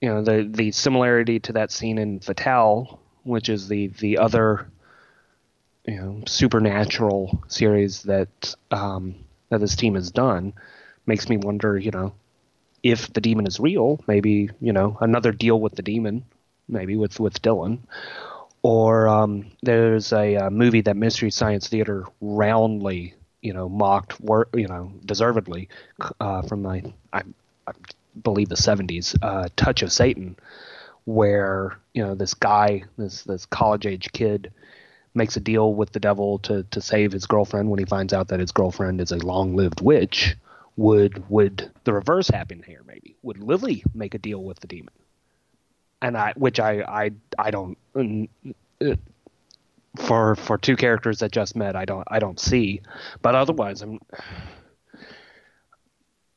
[0.00, 4.66] you know the the similarity to that scene in Fatal which is the the other
[5.86, 9.14] you know supernatural series that um,
[9.48, 10.52] that this team has done,
[11.06, 11.78] makes me wonder.
[11.78, 12.14] You know,
[12.82, 16.24] if the demon is real, maybe you know another deal with the demon,
[16.68, 17.80] maybe with with Dylan.
[18.64, 24.20] Or um, there's a, a, movie that Mystery Science Theater roundly, you know, mocked,
[24.54, 25.68] you know, deservedly,
[26.20, 27.22] uh, from my, I,
[27.66, 27.72] I,
[28.22, 30.36] believe the 70s, uh, Touch of Satan,
[31.04, 34.52] where you know this guy, this this college age kid,
[35.14, 38.28] makes a deal with the devil to to save his girlfriend when he finds out
[38.28, 40.36] that his girlfriend is a long lived witch.
[40.76, 42.82] Would would the reverse happen here?
[42.86, 44.94] Maybe would Lily make a deal with the demon?
[46.00, 47.78] And I, which I I I don't.
[48.80, 48.96] Uh,
[49.96, 52.80] for for two characters that just met, I don't I don't see.
[53.20, 54.00] But otherwise, I'm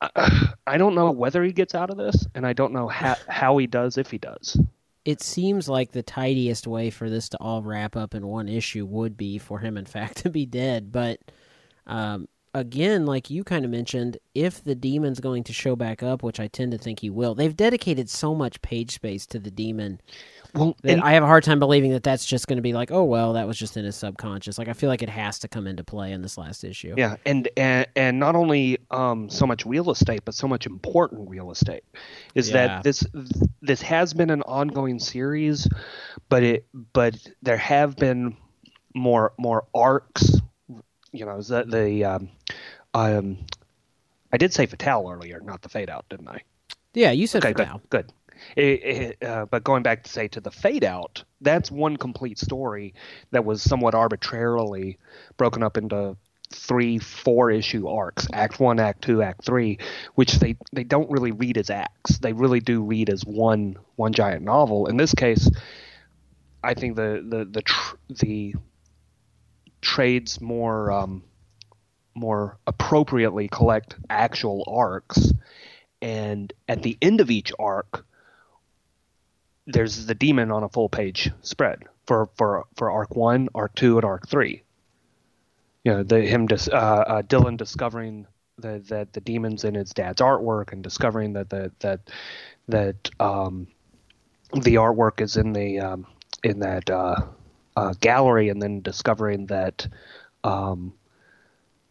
[0.00, 3.56] I don't know whether he gets out of this, and I don't know how, how
[3.56, 4.58] he does if he does.
[5.04, 8.84] It seems like the tidiest way for this to all wrap up in one issue
[8.84, 10.92] would be for him, in fact, to be dead.
[10.92, 11.20] But
[11.86, 16.22] um, again, like you kind of mentioned, if the demon's going to show back up,
[16.22, 19.50] which I tend to think he will, they've dedicated so much page space to the
[19.50, 20.00] demon
[20.56, 22.90] well, and, I have a hard time believing that that's just going to be like,
[22.90, 24.58] oh well, that was just in his subconscious.
[24.58, 26.94] Like I feel like it has to come into play in this last issue.
[26.96, 31.28] Yeah, and and, and not only um, so much real estate, but so much important
[31.28, 31.84] real estate
[32.34, 32.66] is yeah.
[32.66, 33.04] that this
[33.60, 35.68] this has been an ongoing series,
[36.28, 38.36] but it but there have been
[38.94, 40.40] more more arcs.
[41.12, 42.28] You know, the the um,
[42.94, 43.38] um,
[44.32, 46.42] I did say Fatal earlier, not the Fade Out, didn't I?
[46.94, 47.80] Yeah, you said okay, Fatal.
[47.90, 48.06] Good.
[48.06, 48.12] good.
[48.56, 52.38] It, it, uh, but going back to say to the fade out, that's one complete
[52.38, 52.94] story
[53.30, 54.98] that was somewhat arbitrarily
[55.36, 56.16] broken up into
[56.52, 59.78] three, four issue arcs, Act One, Act Two, Act Three,
[60.14, 62.18] which they, they don't really read as acts.
[62.18, 64.86] They really do read as one one giant novel.
[64.86, 65.50] In this case,
[66.62, 68.54] I think the the the tr- the
[69.80, 71.24] trades more um,
[72.14, 75.32] more appropriately collect actual arcs,
[76.00, 78.06] and at the end of each arc,
[79.66, 83.96] there's the demon on a full page spread for for for arc one, arc two,
[83.96, 84.62] and arc three.
[85.84, 88.26] You know, the him dis, uh, uh, Dylan discovering
[88.58, 92.00] the, that the demons in his dad's artwork and discovering that the, that
[92.68, 93.66] that um,
[94.52, 96.06] the artwork is in the um,
[96.42, 97.16] in that uh,
[97.76, 99.86] uh, gallery, and then discovering that
[100.44, 100.92] um,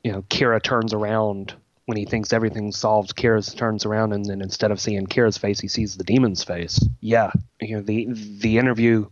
[0.04, 1.56] you know Kira turns around
[1.86, 5.60] when he thinks everything's solved, Kira's turns around and then instead of seeing Kira's face,
[5.60, 6.80] he sees the demon's face.
[7.00, 7.32] Yeah,
[7.62, 9.08] you know the the interview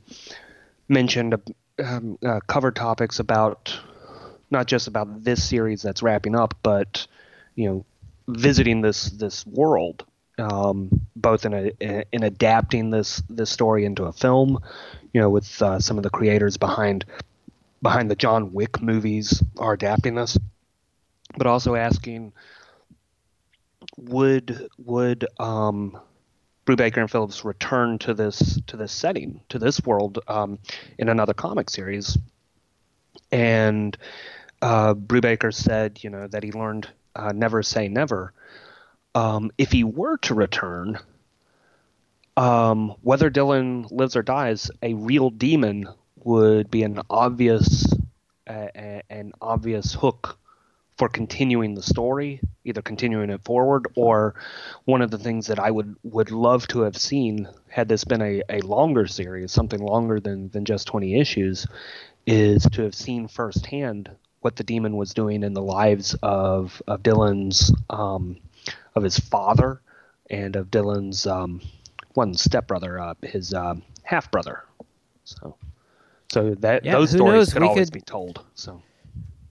[0.88, 1.36] mentioned
[1.84, 3.80] um, uh, cover topics about
[4.49, 7.07] not just about this series that's wrapping up, but
[7.55, 7.86] you know
[8.28, 10.05] visiting this this world,
[10.39, 14.59] um, both in a in adapting this this story into a film,
[15.13, 17.05] you know, with uh, some of the creators behind
[17.82, 20.38] behind the John Wick movies are adapting this,
[21.38, 22.34] but also asking
[23.98, 25.98] would would um,
[26.66, 30.60] Brubaker and Phillips return to this to this setting to this world um,
[30.98, 32.18] in another comic series,
[33.32, 33.98] and
[34.62, 38.34] uh, Brubaker said you know that he learned uh, never say never.
[39.16, 40.98] Um, if he were to return,
[42.36, 45.88] um, whether Dylan lives or dies, a real demon
[46.24, 47.94] would be an obvious
[48.48, 48.68] uh,
[49.10, 50.39] an obvious hook
[50.98, 54.36] for continuing the story, either continuing it forward or
[54.86, 58.22] one of the things that I would would love to have seen had this been
[58.22, 61.66] a, a longer series, something longer than than just 20 issues,
[62.28, 64.10] is to have seen firsthand
[64.41, 68.38] what the demon was doing in the lives of of Dylan's um,
[68.96, 69.82] of his father
[70.30, 71.62] and of Dylan's um,
[72.14, 74.64] one stepbrother, uh, his um, half brother.
[75.26, 75.56] So,
[76.32, 77.54] so that Yeah, those stories knows?
[77.54, 78.44] could We always could- be told.
[78.54, 78.82] So.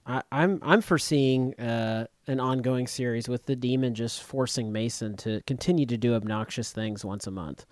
[0.05, 5.41] I, I'm I'm foreseeing uh, an ongoing series with the demon just forcing Mason to
[5.47, 7.65] continue to do obnoxious things once a month.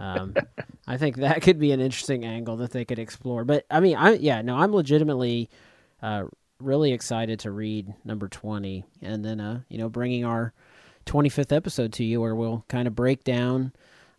[0.00, 0.34] Um,
[0.86, 3.44] I think that could be an interesting angle that they could explore.
[3.44, 5.50] But I mean, I yeah, no, I'm legitimately
[6.02, 6.24] uh,
[6.60, 10.52] really excited to read number twenty, and then uh, you know, bringing our
[11.06, 13.72] 25th episode to you, where we'll kind of break down.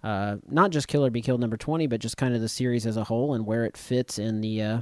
[0.04, 2.86] Uh, not just Kill or Be Killed number 20, but just kind of the series
[2.86, 4.82] as a whole and where it fits in the uh,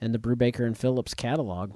[0.00, 1.72] in the Brubaker and Phillips catalog.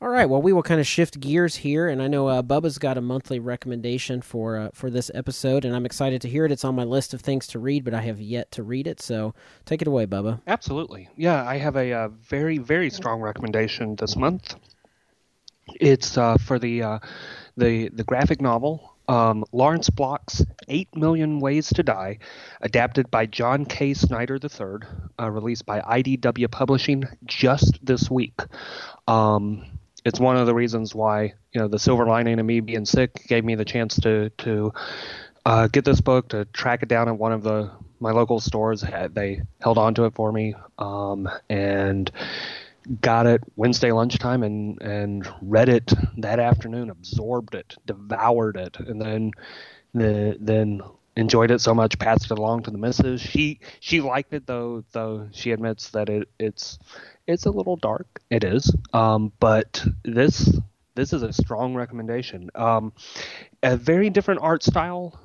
[0.00, 2.78] All right, well, we will kind of shift gears here, and I know uh, Bubba's
[2.78, 6.52] got a monthly recommendation for uh, for this episode, and I'm excited to hear it.
[6.52, 9.00] It's on my list of things to read, but I have yet to read it.
[9.00, 9.34] So
[9.64, 10.40] take it away, Bubba.
[10.46, 11.08] Absolutely.
[11.16, 14.54] Yeah, I have a, uh very, very strong recommendation this month.
[15.80, 16.98] It's uh, for the uh,
[17.56, 22.18] the the graphic novel um, Lawrence Block's Eight Million Ways to Die,
[22.60, 23.94] adapted by John K.
[23.94, 24.88] Snyder III,
[25.18, 28.38] uh, released by IDW Publishing just this week.
[29.08, 29.64] Um,
[30.04, 33.26] it's one of the reasons why you know the silver lining of me being sick
[33.26, 34.72] gave me the chance to to
[35.44, 38.84] uh, get this book to track it down at one of the my local stores.
[39.12, 42.10] They held on to it for me, um, and
[43.00, 49.00] got it Wednesday lunchtime and and read it that afternoon, absorbed it, devoured it, and
[49.00, 49.32] then
[49.94, 50.80] the then
[51.16, 53.20] enjoyed it so much, passed it along to the missus.
[53.20, 56.78] She she liked it though though she admits that it it's
[57.26, 58.20] it's a little dark.
[58.30, 60.58] It is, um, but this
[60.94, 62.50] this is a strong recommendation.
[62.54, 62.92] Um,
[63.62, 65.18] a very different art style,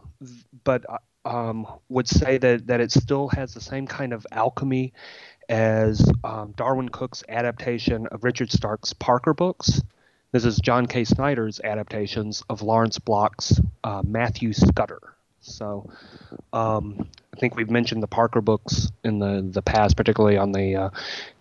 [0.64, 4.93] but uh, um, would say that that it still has the same kind of alchemy
[5.50, 9.82] as um, Darwyn Cooke's adaptation of Richard Stark's Parker books.
[10.32, 11.04] This is John K.
[11.04, 15.00] Snyder's adaptations of Lawrence Block's uh, Matthew Scudder.
[15.41, 15.89] So
[16.54, 20.76] um, I think we've mentioned the Parker books in the, the past, particularly on the
[20.76, 20.89] uh,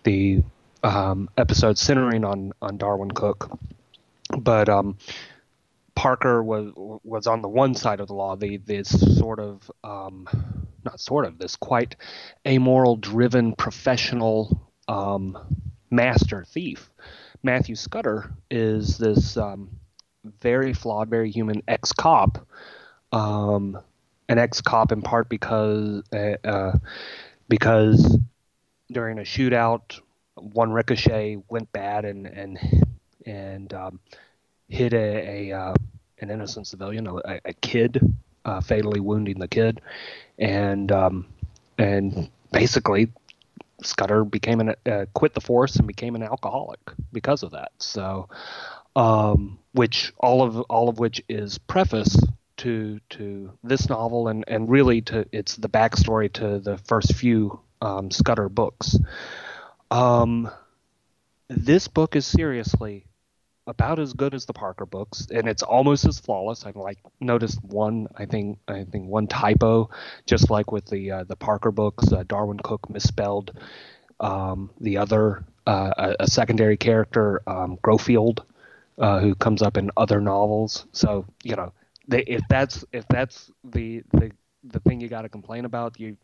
[0.04, 0.42] the
[0.82, 3.50] um, episode centering on on Darwyn Cooke.
[4.36, 4.98] But um,
[5.94, 6.72] Parker was
[7.04, 8.88] was on the one side of the law, the this
[9.18, 10.28] sort of um,
[10.84, 11.96] not sort of this quite
[12.46, 15.38] amoral, driven, professional um,
[15.90, 16.90] master thief.
[17.42, 19.70] Matthew Scudder is this um,
[20.40, 22.46] very flawed, very human ex cop,
[23.10, 23.78] um,
[24.28, 26.78] an ex cop in part because uh, uh,
[27.48, 28.18] because
[28.90, 30.00] during a shootout,
[30.34, 32.58] one ricochet went bad and and
[33.26, 34.00] and um,
[34.68, 35.74] hit a, a uh,
[36.20, 38.00] an innocent civilian, a, a kid,
[38.44, 39.80] uh, fatally wounding the kid,
[40.38, 41.26] and um,
[41.78, 43.08] and basically
[43.82, 46.80] Scudder became an uh, quit the force and became an alcoholic
[47.12, 47.72] because of that.
[47.78, 48.28] So,
[48.96, 52.16] um, which all of all of which is preface
[52.58, 57.60] to to this novel and and really to it's the backstory to the first few
[57.80, 58.96] um, Scudder books.
[59.90, 60.50] Um,
[61.48, 63.06] this book is seriously
[63.66, 66.66] about as good as the Parker books, and it's almost as flawless.
[66.66, 69.90] I've like noticed one, I think, I think one typo,
[70.26, 73.52] just like with the uh, the Parker books, uh, Darwyn Cooke misspelled
[74.20, 78.40] um, the other uh, a, a secondary character, um, Grofield,
[78.98, 80.86] uh, who comes up in other novels.
[80.92, 81.72] So you know,
[82.08, 84.32] they, if that's if that's the the
[84.64, 86.16] the thing you got to complain about, you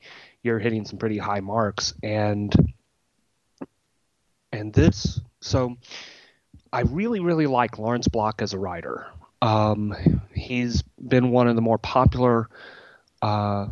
[0.43, 2.55] you're hitting some pretty high marks, and
[4.53, 5.77] and this so
[6.73, 9.07] I really, really like Lawrence Block as a writer.
[9.41, 9.95] Um,
[10.35, 12.49] he's been one of the more popular
[13.23, 13.69] uh,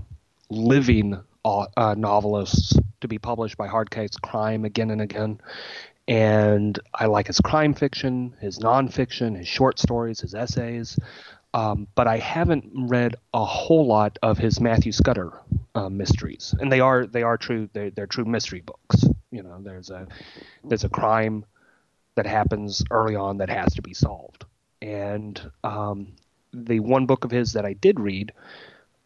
[0.49, 5.40] living uh, novelists to be published by Hard Case Crime again and again.
[6.09, 10.99] And I like his crime fiction, his nonfiction, his short stories, his essays.
[11.53, 15.32] Um, but I haven't read a whole lot of his Matthew Scudder
[15.74, 19.05] uh, mysteries, and they are they are true they're, they're true mystery books.
[19.30, 20.07] You know, there's a
[20.64, 21.47] there's a crime
[22.17, 24.45] that happens early on that has to be solved,
[24.83, 26.09] and um,
[26.53, 28.33] the one book of his that I did read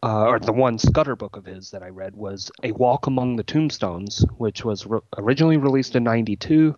[0.03, 3.37] uh, or the one Scudder book of his that I read was A Walk Among
[3.37, 6.75] the Tombstones, which was re- originally released in '92.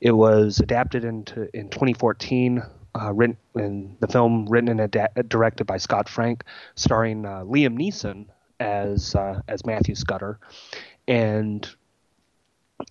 [0.00, 2.62] It was adapted into in 2014.
[2.94, 6.44] Uh, written in the film written and ad- directed by Scott Frank,
[6.74, 8.26] starring uh, Liam Neeson
[8.60, 10.38] as uh, as Matthew Scudder,
[11.08, 11.68] and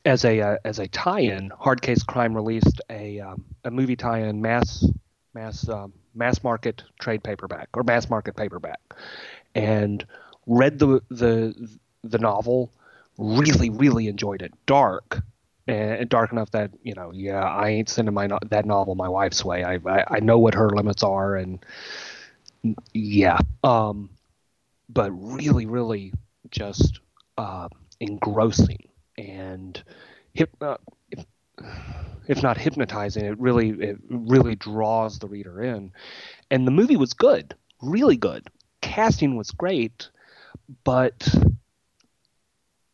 [0.05, 4.41] as a uh, as a tie-in, Hard Case Crime released a um, a movie tie-in
[4.41, 4.85] mass
[5.33, 8.79] mass um, mass market trade paperback or mass market paperback,
[9.55, 10.05] and
[10.47, 12.71] read the the the novel.
[13.17, 14.53] Really, really enjoyed it.
[14.65, 15.21] Dark,
[15.67, 19.45] and dark enough that you know, yeah, I ain't sending my that novel my wife's
[19.45, 19.63] way.
[19.63, 21.63] I, I I, know what her limits are, and
[22.93, 24.09] yeah, um,
[24.89, 26.13] but really, really
[26.49, 26.99] just
[27.37, 27.67] uh,
[27.99, 28.79] engrossing
[29.17, 29.83] and
[30.61, 30.77] uh,
[31.09, 31.25] if,
[32.27, 35.91] if not hypnotizing, it really it really draws the reader in.
[36.49, 38.47] And the movie was good, really good
[38.91, 40.09] casting was great,
[40.83, 41.27] but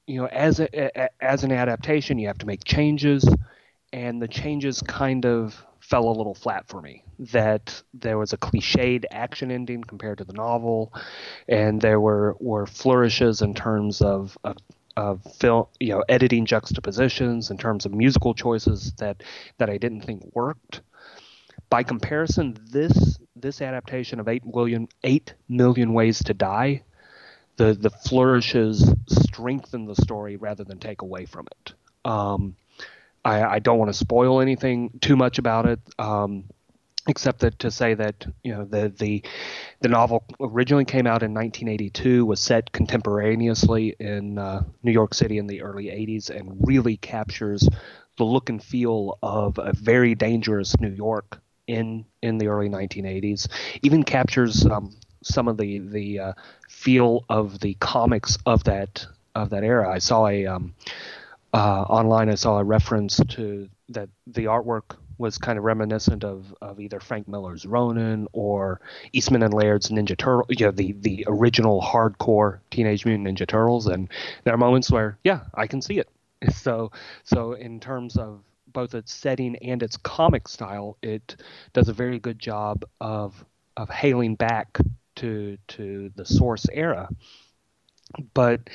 [0.05, 3.27] you know, as a, as an adaptation, you have to make changes,
[3.91, 7.03] and the changes kind of fell a little flat for me.
[7.19, 10.93] That there was a cliched action ending compared to the novel,
[11.49, 14.57] and there were were flourishes in terms of, of
[14.97, 19.23] of film, you know, editing juxtapositions, in terms of musical choices that
[19.59, 20.81] that I didn't think worked.
[21.69, 26.83] By comparison, this this adaptation of eight million eight million ways to die,
[27.57, 31.73] the the flourishes strengthen the story rather than take away from it.
[32.03, 32.55] Um,
[33.23, 36.45] I, I, don't want to spoil anything too much about it, um,
[37.07, 39.23] except that to say that you know the the
[39.79, 45.37] the novel originally came out in 1982, was set contemporaneously in uh, New York City
[45.37, 47.67] in the early 80s, and really captures
[48.17, 53.47] the look and feel of a very dangerous New York in in the early 1980s.
[53.83, 56.33] Even captures um, some of the the uh,
[56.69, 59.05] feel of the comics of that
[59.35, 59.89] of that era.
[59.89, 60.73] I saw a um,
[61.53, 62.29] uh, online.
[62.29, 66.99] I saw a reference to that the artwork was kind of reminiscent of, of either
[66.99, 68.81] Frank Miller's Ronin or
[69.13, 73.87] Eastman and Laird's Ninja Turtle, you know, the, the original hardcore Teenage Mutant Ninja Turtles.
[73.87, 74.09] And
[74.43, 76.09] there are moments where, yeah, I can see it.
[76.51, 76.91] So,
[77.23, 81.35] so in terms of both its setting and its comic style, it
[81.73, 83.43] does a very good job of
[83.75, 84.77] of hailing back
[85.15, 87.09] to to the source era.
[88.35, 88.69] But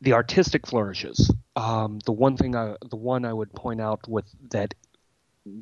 [0.00, 1.32] the artistic flourishes.
[1.56, 4.74] Um, the one thing I the one I would point out with that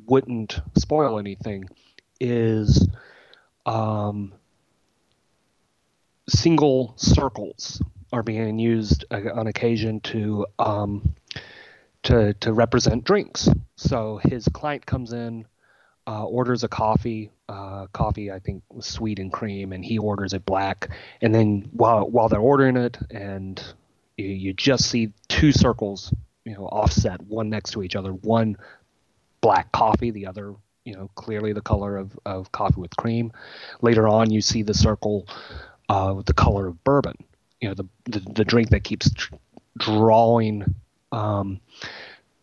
[0.05, 1.69] wouldn't spoil anything
[2.19, 2.87] is
[3.65, 4.33] um,
[6.29, 7.81] single circles
[8.13, 11.15] are being used uh, on occasion to um,
[12.03, 13.49] to to represent drinks.
[13.75, 15.45] So his client comes in,
[16.07, 17.31] uh, orders a coffee.
[17.49, 20.89] Uh, coffee, I think, was sweet and cream, and he orders it black.
[21.21, 23.61] And then while while they're ordering it, and
[24.17, 26.13] you, you just see two circles,
[26.43, 28.11] you know, offset, one next to each other.
[28.11, 28.57] One
[29.41, 30.53] black coffee, the other,
[30.85, 33.31] you know, clearly the color of, of coffee with cream.
[33.81, 35.27] Later on, you see the circle
[35.89, 37.15] uh, with the color of bourbon.
[37.61, 39.09] You know, the the, the drink that keeps
[39.77, 40.75] drawing
[41.11, 41.59] um,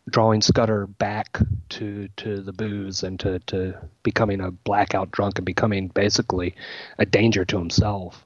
[0.09, 1.39] drawing Scudder back
[1.69, 6.55] to to the booze and to, to becoming a blackout drunk and becoming basically
[6.97, 8.25] a danger to himself.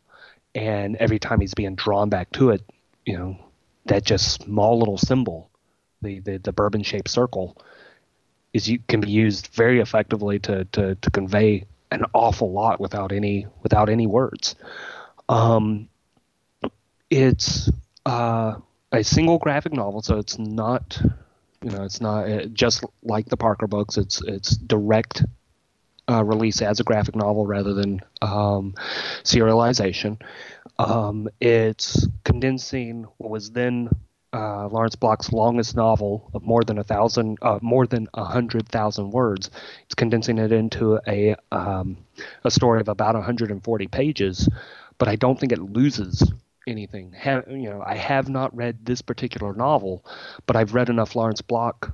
[0.55, 2.63] And every time he's being drawn back to it,
[3.05, 3.38] you know,
[3.86, 5.49] that just small little symbol,
[6.01, 7.57] the the, the bourbon shaped circle,
[8.53, 13.11] is you can be used very effectively to, to to convey an awful lot without
[13.11, 14.55] any without any words.
[15.27, 15.89] Um,
[17.09, 17.69] it's
[18.05, 18.55] uh,
[18.91, 20.99] a single graphic novel, so it's not,
[21.63, 23.97] you know, it's not uh, just like the Parker books.
[23.97, 25.23] It's it's direct
[26.09, 28.73] uh, release as a graphic novel rather than um,
[29.23, 30.21] serialization.
[30.79, 33.89] Um, it's condensing what was then
[34.34, 38.67] uh, Lawrence Block's longest novel of more than a thousand, uh, more than a hundred
[38.67, 39.49] thousand words.
[39.86, 41.97] It's condensing it into a um,
[42.43, 44.47] a story of about 140 pages,
[44.97, 46.23] but I don't think it loses
[46.67, 47.15] anything.
[47.25, 50.05] You know, I have not read this particular novel,
[50.45, 51.91] but I've read enough Lawrence Block,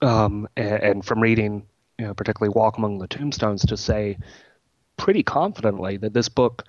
[0.00, 1.66] um, and, and, from reading
[1.98, 4.18] you know, particularly Walk Among the Tombstones, to say
[4.96, 6.64] pretty confidently that this book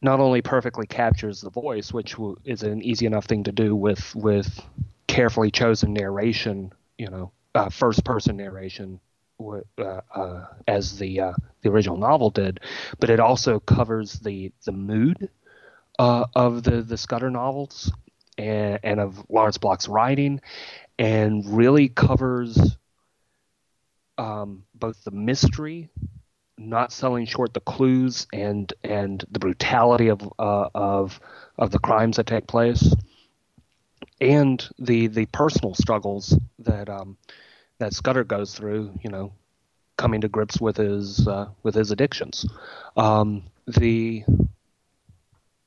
[0.00, 4.14] not only perfectly captures the voice, which is an easy enough thing to do with
[4.14, 4.60] with
[5.06, 9.00] carefully chosen narration, you know, uh, first person narration,
[9.40, 11.32] uh, uh, as the uh,
[11.62, 12.60] the original novel did,
[13.00, 15.28] but it also covers the the mood
[15.98, 17.92] uh, of the the Scudder novels
[18.36, 20.40] and, and of Lawrence Block's writing,
[20.98, 22.76] and really covers
[24.16, 25.90] um, both the mystery
[26.58, 31.20] not selling short the clues and and the brutality of uh, of
[31.56, 32.94] of the crimes that take place,
[34.20, 37.16] and the the personal struggles that um,
[37.78, 38.98] that Scudder goes through.
[39.02, 39.32] You know,
[39.96, 42.46] coming to grips with his uh, with his addictions.
[42.96, 44.24] Um, the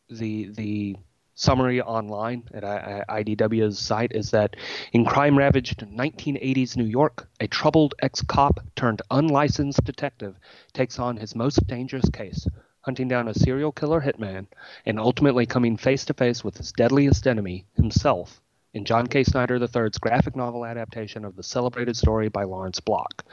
[0.09, 0.95] the the
[1.41, 2.63] summary online at
[3.07, 4.55] IDW's site is that
[4.93, 10.35] in crime ravaged 1980s New York, a troubled ex cop turned unlicensed detective
[10.73, 12.47] takes on his most dangerous case,
[12.81, 14.45] hunting down a serial killer hitman
[14.85, 18.39] and ultimately coming face to face with his deadliest enemy, himself,
[18.75, 19.23] in John K.
[19.23, 23.25] Snyder III's graphic novel adaptation of the celebrated story by Lawrence Block.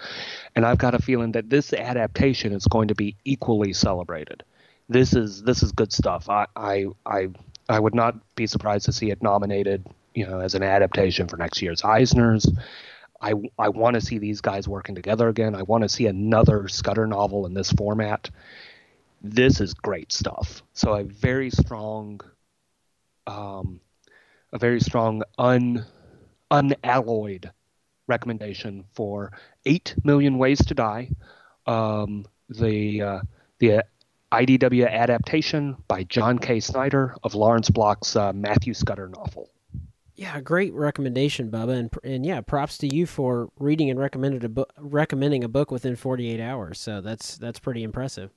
[0.56, 4.44] And I've got a feeling that this adaptation is going to be equally celebrated.
[4.88, 6.30] This is this is good stuff.
[6.30, 7.28] I I I
[7.68, 11.36] I would not be surprised to see it nominated, you know, as an adaptation for
[11.36, 12.48] next year's Eisners.
[13.20, 15.54] I, I want to see these guys working together again.
[15.54, 18.30] I want to see another Scudder novel in this format.
[19.20, 20.62] This is great stuff.
[20.72, 22.20] So a very strong,
[23.26, 23.80] um,
[24.52, 25.84] a very strong un,
[26.50, 27.50] unalloyed
[28.06, 29.32] recommendation for
[29.66, 31.10] Eight Million Ways to Die.
[31.66, 33.20] Um, the uh,
[33.58, 33.84] the
[34.32, 36.60] IDW adaptation by John K.
[36.60, 39.50] Snyder of Lawrence Block's uh, Matthew Scudder novel.
[40.16, 44.48] Yeah, great recommendation, Bubba, and and yeah, props to you for reading and recommended a
[44.48, 46.80] book, recommending a book within 48 hours.
[46.80, 48.30] So that's that's pretty impressive.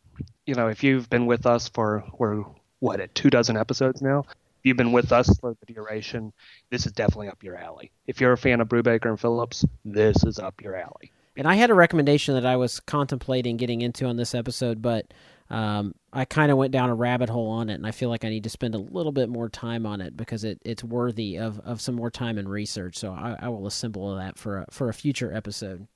[0.46, 2.44] You know, if you've been with us for we're
[2.80, 6.32] what at two dozen episodes now, if you've been with us for the duration,
[6.70, 7.92] this is definitely up your alley.
[8.06, 11.12] If you're a fan of Brubaker and Phillips, this is up your alley.
[11.36, 15.12] And I had a recommendation that I was contemplating getting into on this episode, but
[15.52, 18.24] um, I kind of went down a rabbit hole on it, and I feel like
[18.24, 21.38] I need to spend a little bit more time on it because it, it's worthy
[21.38, 22.98] of, of some more time and research.
[22.98, 25.88] So I, I will assemble that for a, for a future episode.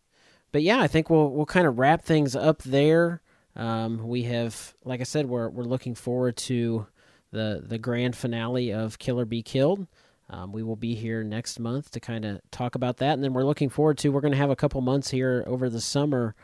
[0.51, 3.21] But yeah, I think we'll we'll kind of wrap things up there.
[3.55, 6.87] Um, we have, like I said, we're we're looking forward to
[7.31, 9.87] the the grand finale of Kill or Be Killed.
[10.29, 13.31] Um, we will be here next month to kind of talk about that, and then
[13.31, 14.09] we're looking forward to.
[14.09, 16.35] We're going to have a couple months here over the summer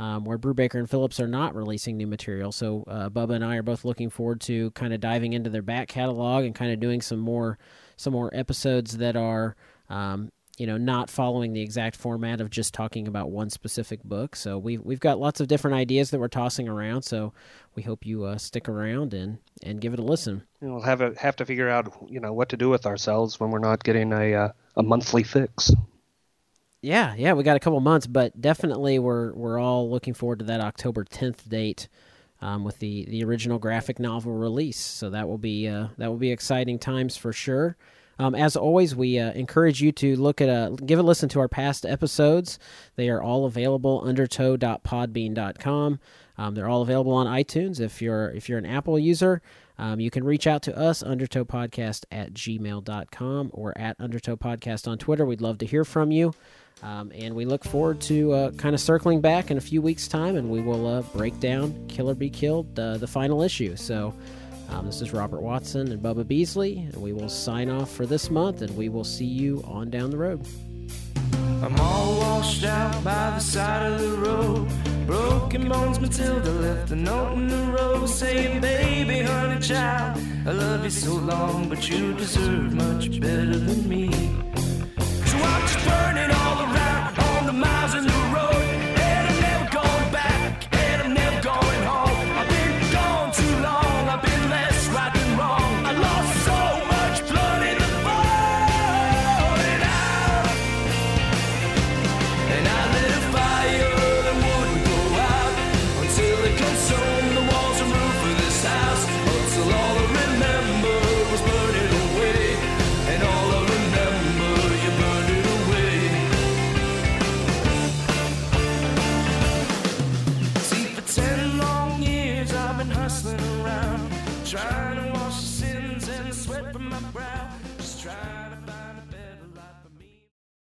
[0.00, 2.52] um, where Brubaker and Phillips are not releasing new material.
[2.52, 5.60] So uh, Bubba and I are both looking forward to kind of diving into their
[5.60, 7.58] back catalog and kind of doing some more
[7.98, 9.56] some more episodes that are
[9.90, 14.36] um, you know not following the exact format of just talking about one specific book.
[14.36, 17.02] So we've we've got lots of different ideas that we're tossing around.
[17.02, 17.34] So
[17.74, 20.44] we hope you uh, stick around and and give it a listen.
[20.62, 23.50] We'll have a, have to figure out you know what to do with ourselves when
[23.50, 24.48] we're not getting a uh,
[24.78, 25.70] a monthly fix.
[26.82, 30.46] Yeah, yeah, we got a couple months, but definitely we're we're all looking forward to
[30.46, 31.88] that October 10th date
[32.40, 34.78] um, with the the original graphic novel release.
[34.78, 37.76] So that will be uh, that will be exciting times for sure.
[38.18, 41.40] Um, as always, we uh, encourage you to look at a give a listen to
[41.40, 42.58] our past episodes.
[42.96, 46.00] They are all available undertow.podbean.com.
[46.38, 47.78] Um, they're all available on iTunes.
[47.80, 49.42] If you're if you're an Apple user,
[49.78, 55.26] um, you can reach out to us undertowpodcast at gmail.com or at undertowpodcast on Twitter.
[55.26, 56.34] We'd love to hear from you.
[56.82, 60.08] Um, and we look forward to uh, kind of circling back in a few weeks'
[60.08, 63.76] time and we will uh, break down Kill or Be Killed, uh, the final issue.
[63.76, 64.14] So,
[64.70, 68.30] um, this is Robert Watson and Bubba Beasley, and we will sign off for this
[68.30, 70.46] month and we will see you on down the road.
[71.62, 74.68] I'm all washed out by the side of the road.
[75.06, 80.84] Broken bones, Matilda left a note in the road saying, Baby, honey, child, I love
[80.84, 84.30] you so long, but you deserve much better than me.
[85.90, 86.69] Burning all
[87.60, 88.19] miles in